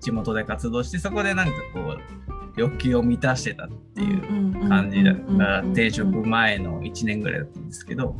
[0.00, 2.25] 地元で活動してそこでなんかこう
[2.56, 5.60] 欲求を満たしてたっていう感じだった。
[5.68, 8.16] 転職前の1年ぐらいだったんですけど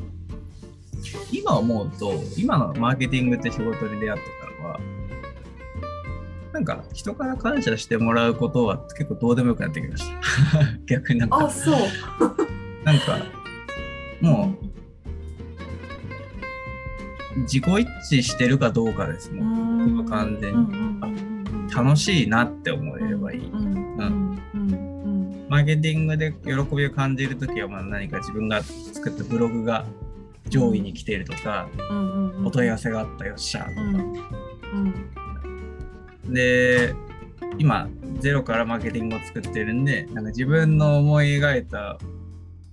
[1.32, 4.80] 今思うと今のマーケティングって仕事に出会ってからは
[6.52, 10.16] なんか人から感謝してもらうことは結構どうでもよくなってきました。
[10.86, 11.36] 逆になんか。
[11.44, 11.74] あそう。
[12.84, 13.18] なんか
[14.22, 14.56] も
[17.36, 19.88] う自己一致してるかどうかですもん。
[19.88, 20.96] 今完全に。
[21.74, 23.50] 楽しいなって思えればいい。
[23.50, 24.25] うん
[25.48, 29.86] マーケティングで喜びを感じるときはまあ何か自分が作ったブログが
[30.48, 33.64] 上位に来ているとか、うんうんお問い合わせがあったよっしゃ。
[33.64, 33.94] とか、うん
[36.24, 36.34] うん。
[36.34, 36.94] で
[37.58, 37.88] 今
[38.20, 41.98] ゼロからマーケティングを作ってるんでなんか自分の思い描いた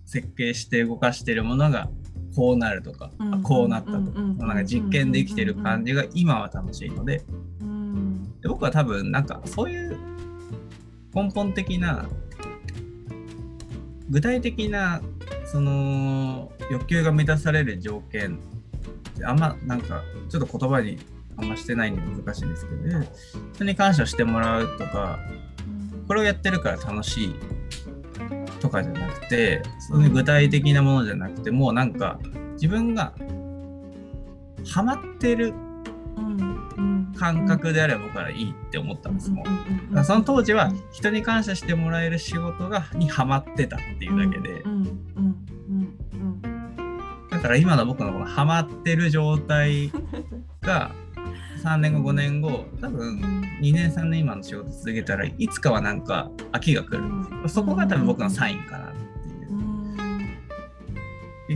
[0.05, 1.89] 設計して動かしてるものが
[2.35, 7.23] こうなるとか、うんあこうなったとか、うんうんなんか実験できてる感じが今は楽しいので。
[7.61, 8.39] うん。
[8.41, 9.97] で僕は多分なんかそういう
[11.13, 12.05] 根本的な
[14.09, 15.01] 具体的な
[15.45, 18.39] その欲求が満たされる条件
[19.13, 20.97] ってあんまなんかちょっと言葉に
[21.37, 23.09] あんましてないんで難しいんですけど、ね、
[23.53, 25.19] 人に感謝してもらうとか
[26.07, 27.35] これをやってるから楽しい
[28.59, 32.19] とかじゃなくてそういう具体的なものじゃなくてもうなんか
[32.53, 33.13] 自分が
[34.69, 35.53] ハマってる
[37.23, 39.45] 感覚であれば僕はいいって思ったんですもん。
[40.03, 44.61] その当時は人に感謝してもらえる仕事がにハマってたっていうだけで、
[47.31, 49.89] だから今の僕のこのハマってる状態
[50.59, 50.91] が
[51.63, 53.21] 3年後5年後多分
[53.61, 57.03] 2年3年今の仕事続けたらいつかはなんか飽きが来る。
[57.03, 58.97] んですよそこが多分僕のサインかなって
[59.29, 59.33] い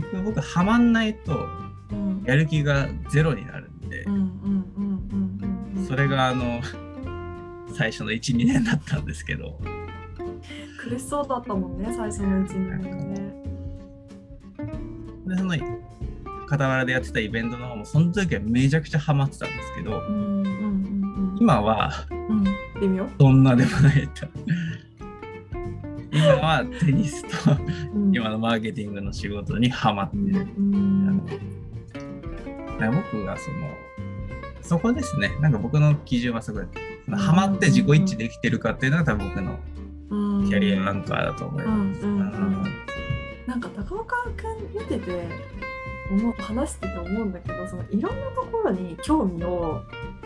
[0.00, 1.46] 結局僕ハマんないと
[1.92, 2.22] うん。
[2.24, 3.67] やる気がゼロになる
[5.88, 6.60] それがあの
[7.74, 9.58] 最初の12年だったんですけど。
[10.78, 13.32] 苦しそうだったもんね最初のうちにね。
[15.26, 15.54] でその
[16.46, 22.44] 傍らでやってたイベントの方もその時はめちゃくちゃハマってたんですけどうんうんうん今はうん。
[22.80, 23.08] 微妙。
[23.18, 24.26] そんなでもないと。
[26.12, 27.56] 今はテニスと
[27.94, 28.14] うん。
[28.14, 30.40] 今のマーケティングの仕事にハマってうんる。
[30.40, 31.26] うん。
[31.26, 31.40] だか
[32.78, 33.56] ら僕がその
[34.68, 35.34] そこですね。
[35.40, 36.64] なんか僕の基準はすごい
[37.10, 39.58] ハマって自己一致できてるかっていうのが多分僕の
[40.10, 40.48] うん。
[40.48, 42.06] キャリアアンカーだと思います。
[43.46, 45.26] なんか高岡君見てて
[46.10, 49.82] 思う話してて思うんだけどそのいろんなところに興味を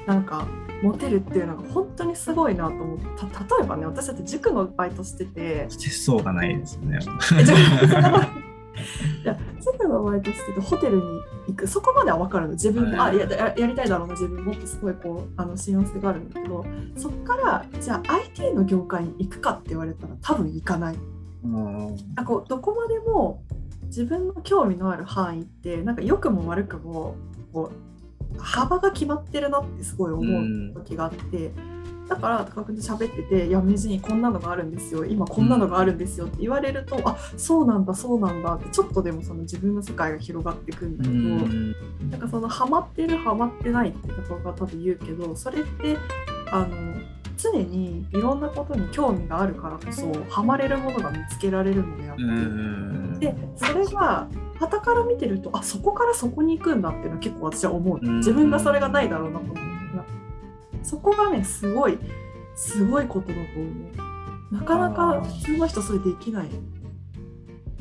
[0.06, 0.46] なんか
[0.82, 3.56] 持てるっていうのが本当にすごいなと思ってた。
[3.58, 5.66] 例えばね私だって塾のバイトしてて。
[5.68, 6.98] 節操がないですね。
[9.22, 11.02] いや塾のバイトしててホテルに
[11.48, 12.52] 行くそこまでは分かるの。
[12.52, 16.64] 自分も、はいあやややりたいだろうな自分もってすごいこうあの親和性があるんだけど
[16.96, 20.96] そっからじゃあ IT の業界に行くかって言われたら多分行かない。
[21.44, 21.86] うん。
[21.86, 23.42] なんかこうどこまでも
[23.86, 27.14] 自分の興味のある範囲ってなんか良くも悪くも
[27.52, 27.70] こ
[28.34, 31.52] う幅が決まってるなってすごい思う時があって、
[32.14, 35.04] だから高君と喋ってて「いや名人こんなのがあるんですよ。
[35.04, 41.18] 今こんなのがあるんですよ」って言われると「あそうなんだそうなんだ」ってちょっとでもその自分の世界が広がっていくんだうけど。
[41.18, 41.74] ん。
[42.10, 45.96] なんかそのハマってるハマってないってところが多分言うけどそれって
[46.50, 46.66] あの
[47.36, 53.18] 常にいろんなことに興味があるからこそハマれるものが見つけられるのであって、うん。
[53.18, 54.28] でそれが
[54.60, 57.98] 傍から見てるとあそこからそこに行くんだっていうのは結構私は思う。
[58.00, 58.18] うん。
[58.18, 59.71] 自分がそれがないだろうなと思う
[60.82, 61.98] そこがねすごい
[62.54, 63.70] すごいことだと思
[64.50, 64.54] う。
[64.54, 66.48] なかなか普通の人それできない。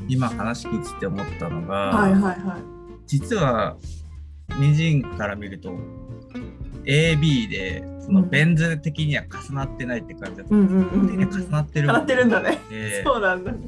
[0.08, 2.62] 今話聞いてて思ったのが、はいはいはい。
[3.06, 3.76] 実は
[4.58, 5.74] 二人から見ると
[6.84, 8.30] AB でそのうん。
[8.30, 10.58] ベン図的には重なってないって感じだったう。
[10.58, 11.18] んんですうんうんうん。
[11.18, 11.88] けど、重なってる。
[11.88, 12.58] 笑ってるんだね。
[12.70, 13.58] でそうなんだね。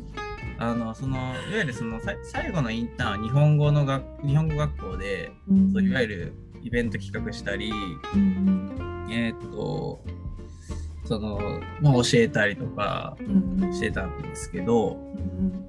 [0.57, 5.33] あのそのいわゆるそのさ最後のインターンは日本語の学日本語学校で、
[5.73, 6.33] そういわゆる
[6.63, 7.71] イベント企画したり、
[8.15, 10.05] うんえーっと
[11.05, 13.17] その、まあ、教えたりとか
[13.73, 15.65] してたんですけどうん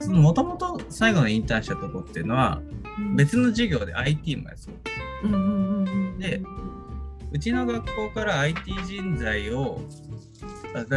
[0.00, 2.60] そのもともと最後のインターンしたとこっていうのは
[2.98, 3.16] うん。
[3.16, 4.72] 別の授業で IT もやってた。
[5.24, 6.42] うんで
[7.30, 9.80] うちの学校から IT 人材を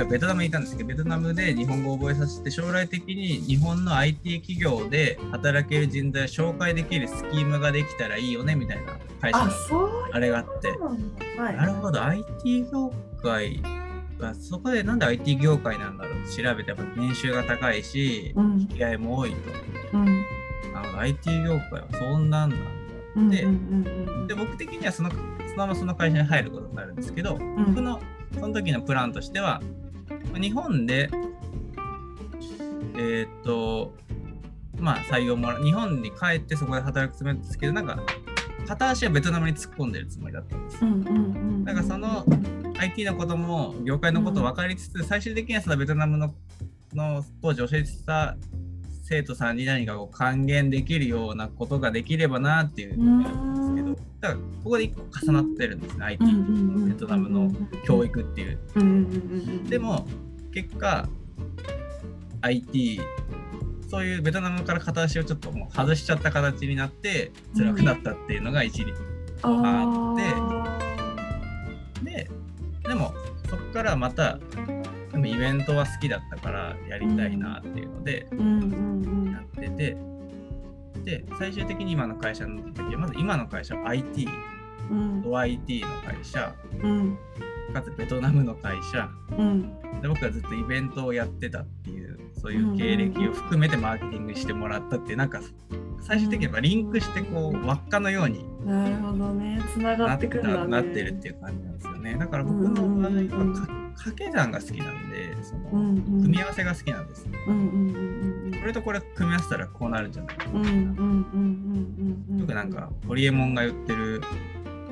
[0.10, 10.70] ベトナムにいたんですけどベトナムで日本語を覚えさせて将来的に日本の IT 企業で働ける人材を紹介できるスキームができたらいいよねみたいな会社のあれがあって。
[11.40, 11.58] はい。
[11.58, 12.02] なるほど。
[12.04, 13.62] IT 業界
[14.18, 18.68] がそこでなんで IT 業界なんだろうって調べてやっぱ年収が高いしうん。
[18.68, 19.38] 気合も多いと。
[19.94, 20.06] うん。
[20.06, 22.66] なるほど IT 業界はそんなんなんだ
[23.16, 25.24] うんで僕的にはそのその
[25.58, 27.66] ままその会社に入ることになるんですけど、ん。
[27.66, 28.00] 僕の
[28.36, 29.62] その時のプランとしては
[30.40, 31.10] 日本で
[32.98, 33.94] えーっと
[34.78, 35.64] まあ採用もらう。
[35.64, 38.00] 日本に帰ってそこで働くつもりですけどなんか
[38.68, 40.80] 片足はベトナムに突っ込んでるつもりだったんです。
[41.66, 42.26] だからその
[42.78, 46.34] IT のことも業界のことを分かりつつ、最終的にはそのベトナムの
[46.94, 48.36] の当時教えてた
[49.08, 53.90] 生徒さんに何かこう還元できるようなことができればなっていうのがあるんですけど
[54.20, 56.42] だからここで一個重なってるんですね IT うんうんう
[56.88, 56.90] ん。
[56.90, 57.52] ベトナムの
[57.86, 58.60] 教育っていう。
[59.70, 60.08] でも
[60.52, 61.08] 結果
[62.42, 63.00] IT
[63.92, 68.92] そういうベトナムから片足をちょっともう外しちゃった形になって辛くなったっていうのが一理。
[69.44, 72.10] あって。
[72.12, 72.28] で
[72.88, 73.14] でも
[73.48, 74.40] そこからまた
[75.16, 78.28] でもイベントは好きだったからやりたいなっていうので
[79.32, 79.98] やってて、
[81.06, 84.28] で最終的に今の会社の時はまず今の会社は IT
[84.92, 85.22] うん。
[85.22, 86.54] ド IT の会社。
[86.84, 87.18] うん
[87.74, 89.10] かつベトナムの会社。
[89.38, 89.62] うん。
[90.02, 95.42] で僕はずっとイベントをやってたっていうそういう経歴を含めてマーケティングしてもらったっていうなんか
[96.02, 99.62] 最終的にはリンクしてこう輪っかのようになるほどね。
[99.74, 100.68] つながなってくるんだね。
[100.68, 102.16] なってるっていう感じなんですよね。
[102.18, 110.46] だから僕の場合はか掛け算が好きなんでその組み合わせが好きなんですうんうんうんうんこれとこれ組み合わせたらこうなるんじゃないか。
[110.54, 114.22] うんうんうんうんうんうんよくなんかホリエモンが言ってる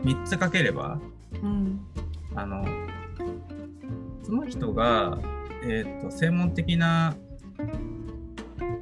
[0.04, 1.00] 3つかければ
[1.44, 1.80] うん
[2.36, 2.66] あの
[4.24, 5.20] その人が、
[5.64, 7.16] えー、と専門的な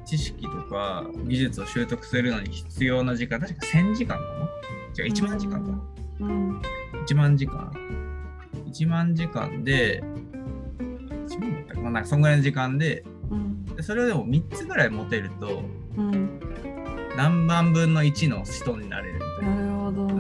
[0.06, 5.06] 知識とか技術を習得するのに必要な時間確か1000時間かな？
[5.06, 5.82] 違う1万時間か、
[6.20, 6.62] うん。
[7.08, 7.74] 1万時間。
[8.68, 10.02] 1万時間で
[11.28, 11.92] 1万だったかな？
[11.92, 13.66] なんかそんぐらいの時間でうん。
[13.66, 15.64] でそれをでも3つぐらい持てると
[15.98, 16.40] うん。
[17.16, 20.14] 何万分の1の人になれるみたいななるほどね。
[20.14, 20.18] う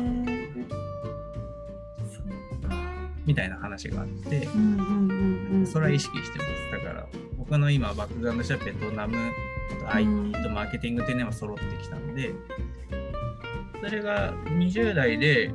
[0.00, 0.03] ん
[3.26, 4.48] みたいな話があって
[5.66, 7.06] それは意識してますだから
[7.38, 9.16] 僕の今バックグラウンドとしてはベトナム
[9.80, 12.32] と IT とマーケティングっていうのが揃ってきたんで
[13.82, 15.52] それが20代で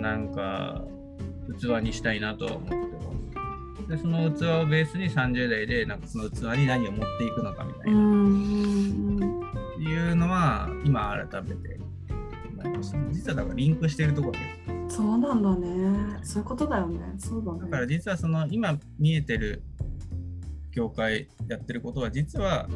[0.00, 0.84] なんか
[1.58, 2.82] 器にしたいなとは思ってま
[3.82, 3.88] す。
[3.88, 9.40] で、その器をベースに30代でなんかその器に何を持っていくのかみたういな、ん
[9.74, 11.78] っていうのは今改めて
[12.58, 12.98] 思いました。
[13.12, 14.38] 実はだからリンクしてるところで
[14.88, 16.18] そうなんだね。
[16.22, 17.00] そういうことだよね。
[17.18, 17.60] そうだね。
[17.60, 19.62] だから実はその今見えてる
[20.72, 22.68] 業界やってることは実は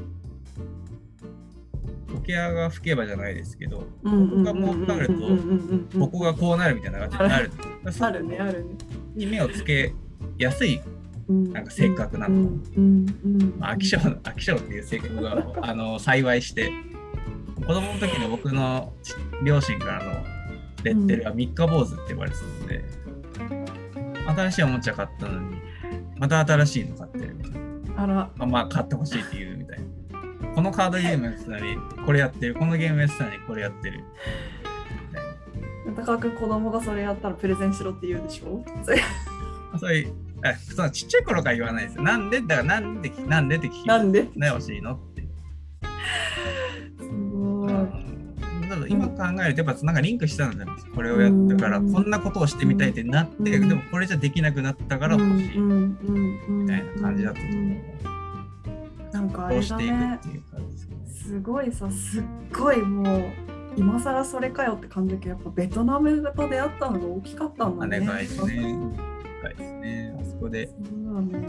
[2.17, 7.51] 桶屋が吹けばじゃないですけど、うんうんうん僕がもうかるとここがこうなるみたいな感じになる。
[8.01, 8.25] ある。
[8.25, 8.75] ねあるね。
[9.15, 9.95] に目をつけ
[10.39, 10.81] やすい
[11.29, 11.53] うん。
[11.53, 12.51] なんか性格なの。
[13.59, 16.73] まあ、飽き性飽き性っていう性格があの幸いして
[17.57, 18.93] 子供の時の僕の
[19.45, 20.40] 両親からの
[20.85, 22.85] レッテルは三日坊主って言われてたので、
[24.37, 25.57] 新しいおもちゃ買ったのに
[26.19, 27.53] また新しいの買ってるみたい
[27.97, 28.03] な。
[28.03, 28.15] あら。
[28.15, 29.85] まあまあ買ってほしいって言うみたいな。
[30.55, 32.55] このカードゲームやってたのにこれやってる。
[32.55, 34.05] このゲームやってたのにこれやってる。
[35.87, 38.63] みたいな高く子供がそれやったらプレゼンしろって言うでしょ？
[39.79, 40.13] そういう
[40.43, 42.03] あそのちっちゃい頃から言わないですよ。
[42.03, 44.23] なんでだからなんでなんでって聞きなんで？
[44.35, 45.23] ね欲しいのって
[48.81, 51.93] だから今考えるとやっぱなんかリンクしたんじゃないですかこれをやったからうん。
[51.93, 53.69] こんなことをしてみたいってなって、うん。
[53.69, 55.99] でもこれじゃできなくなったから欲しいうん
[56.49, 57.75] みたいな感じだったと思
[59.11, 60.21] う、なんかあれだね。
[61.07, 63.25] すごいさすっごいもう
[63.77, 68.01] 今更それかよって感じだけどやっぱベトナムと出会ったのが大きかったんだね。
[68.01, 68.55] 姉がいですね。
[68.57, 68.63] で
[69.43, 70.17] かいですね。
[70.21, 70.67] あそこで。
[70.67, 71.49] そうだね。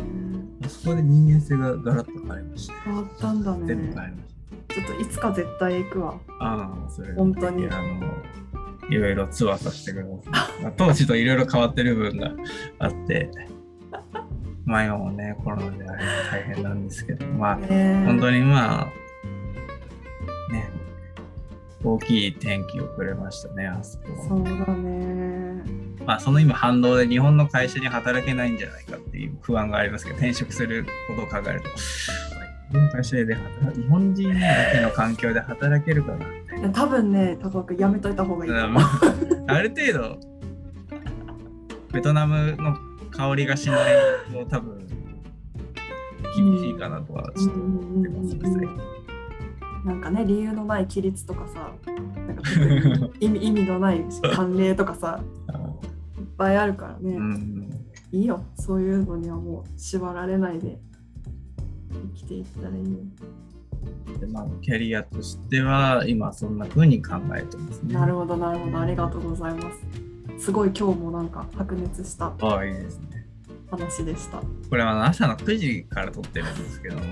[0.63, 3.65] あそこで人間性がガラッと変わりました、変わったんだね。
[3.65, 4.30] 全部変わりまし
[4.73, 6.15] ちょっといつか絶対行くわ。
[6.27, 8.23] たああそれ本当にあの
[8.89, 10.29] いろいろツアーさせてくれます、
[10.61, 12.31] まあ当時といろいろ変わってる部分が
[12.79, 13.29] あって
[14.65, 18.85] まあ今もねコロナであれ大変なんですけどまあね本当にまあ、
[20.51, 20.69] ね、
[21.83, 24.27] 大きい転機をくれましたね、あそこは。
[24.27, 25.63] そうだね。
[26.05, 31.69] まあ、その今反動で日本の会社に働けないんじゃないかっていう不安がありますけど、転職することを考えると、
[32.71, 36.69] で働日本人だけの環境で働けるかな。
[36.69, 38.83] 多分ね、高くやめといた方がいいと思う。
[39.47, 40.19] ある程度、
[41.91, 42.77] ベトナムの
[43.11, 43.95] 香りがしない
[44.31, 44.79] と多分、
[46.35, 48.61] 厳しいかなとはちょっと思ってます
[49.85, 52.43] なんかね、理由のない規律とかさ、 なんか
[53.19, 55.21] 意味意味のない慣例とかさ、
[56.19, 57.15] いっぱいあるからね。
[57.15, 57.71] うん。
[58.11, 60.77] いいよ、そういうのにはもう縛られないで
[62.13, 62.99] 生きていったらいいよ。
[64.19, 67.93] でまあ、キャリアとしては今そんな風に考えてますね。
[67.93, 69.71] なるほど、なるほど、ありがとうございま
[70.37, 70.45] す。
[70.45, 73.27] すごい今日もなんか白熱したああ、いいですね。
[73.69, 74.41] 話でした。
[74.69, 77.03] これは朝の9時から撮ってるんですけども、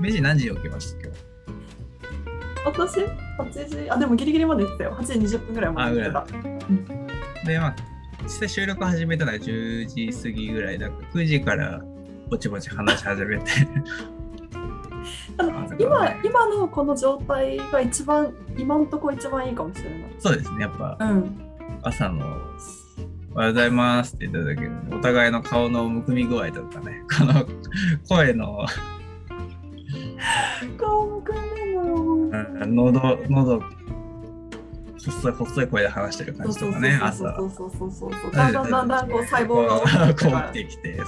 [0.00, 1.26] 明治何時に起きました今日。
[2.66, 4.96] 私、8時、あ、でもギリギリまで行ってたよ。
[4.98, 7.46] 8時20分ぐらいまで行ってた。
[7.46, 7.76] で、まあ、
[8.24, 11.82] 実際収録始めたのは10時過ぎぐらいだから、9時から
[12.28, 13.44] ぼちぼち話し始めて。
[15.38, 20.00] あの今、今のこの状態が一番、今のところ一番いいかもしれない。
[20.18, 21.38] そうですね、やっぱうん。
[21.82, 22.24] 朝の、
[23.34, 27.46] おはようございますって言った時のお互いの顔のむくみ具合とかね、 この
[28.08, 28.66] 声の
[30.78, 31.40] 顔むくんで
[32.66, 33.62] 喉、喉、
[35.04, 37.24] 細い細い声で話してる感じとかね、朝。
[37.24, 37.38] だ
[38.48, 39.80] んだんだんだんこう細胞が
[40.14, 40.24] 起
[40.54, 41.06] きてきて、そう。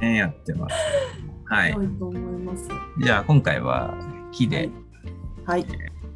[0.00, 0.74] ね、やってます。
[1.46, 1.72] はい。
[1.72, 2.68] います。
[3.02, 3.94] じゃあ今回は
[4.32, 4.70] 木で
[5.44, 5.64] はい。
[5.64, 5.72] キ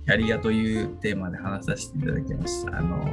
[0.06, 2.78] ャリアというテーマで話させていただきました。
[2.78, 3.04] あの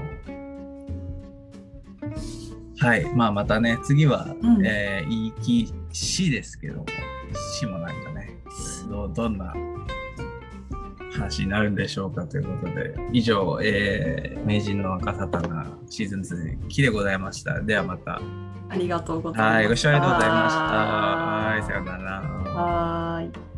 [2.80, 6.86] はい、まあまたね、次は、うんえー、いい木死ですけども、
[7.59, 8.41] 死もなんかね、
[8.89, 9.53] どどんな
[11.12, 15.41] 話になるんでしょうかということで、以上、えー、名人の赤沙汰
[15.89, 17.62] シーズン2木でございました。
[17.62, 18.22] ではまた。
[18.70, 19.55] ありがとうございました。
[19.55, 20.62] はい、ご視聴ありがとうございました。
[20.62, 22.22] はい、さようなら。
[22.22, 23.51] はーい。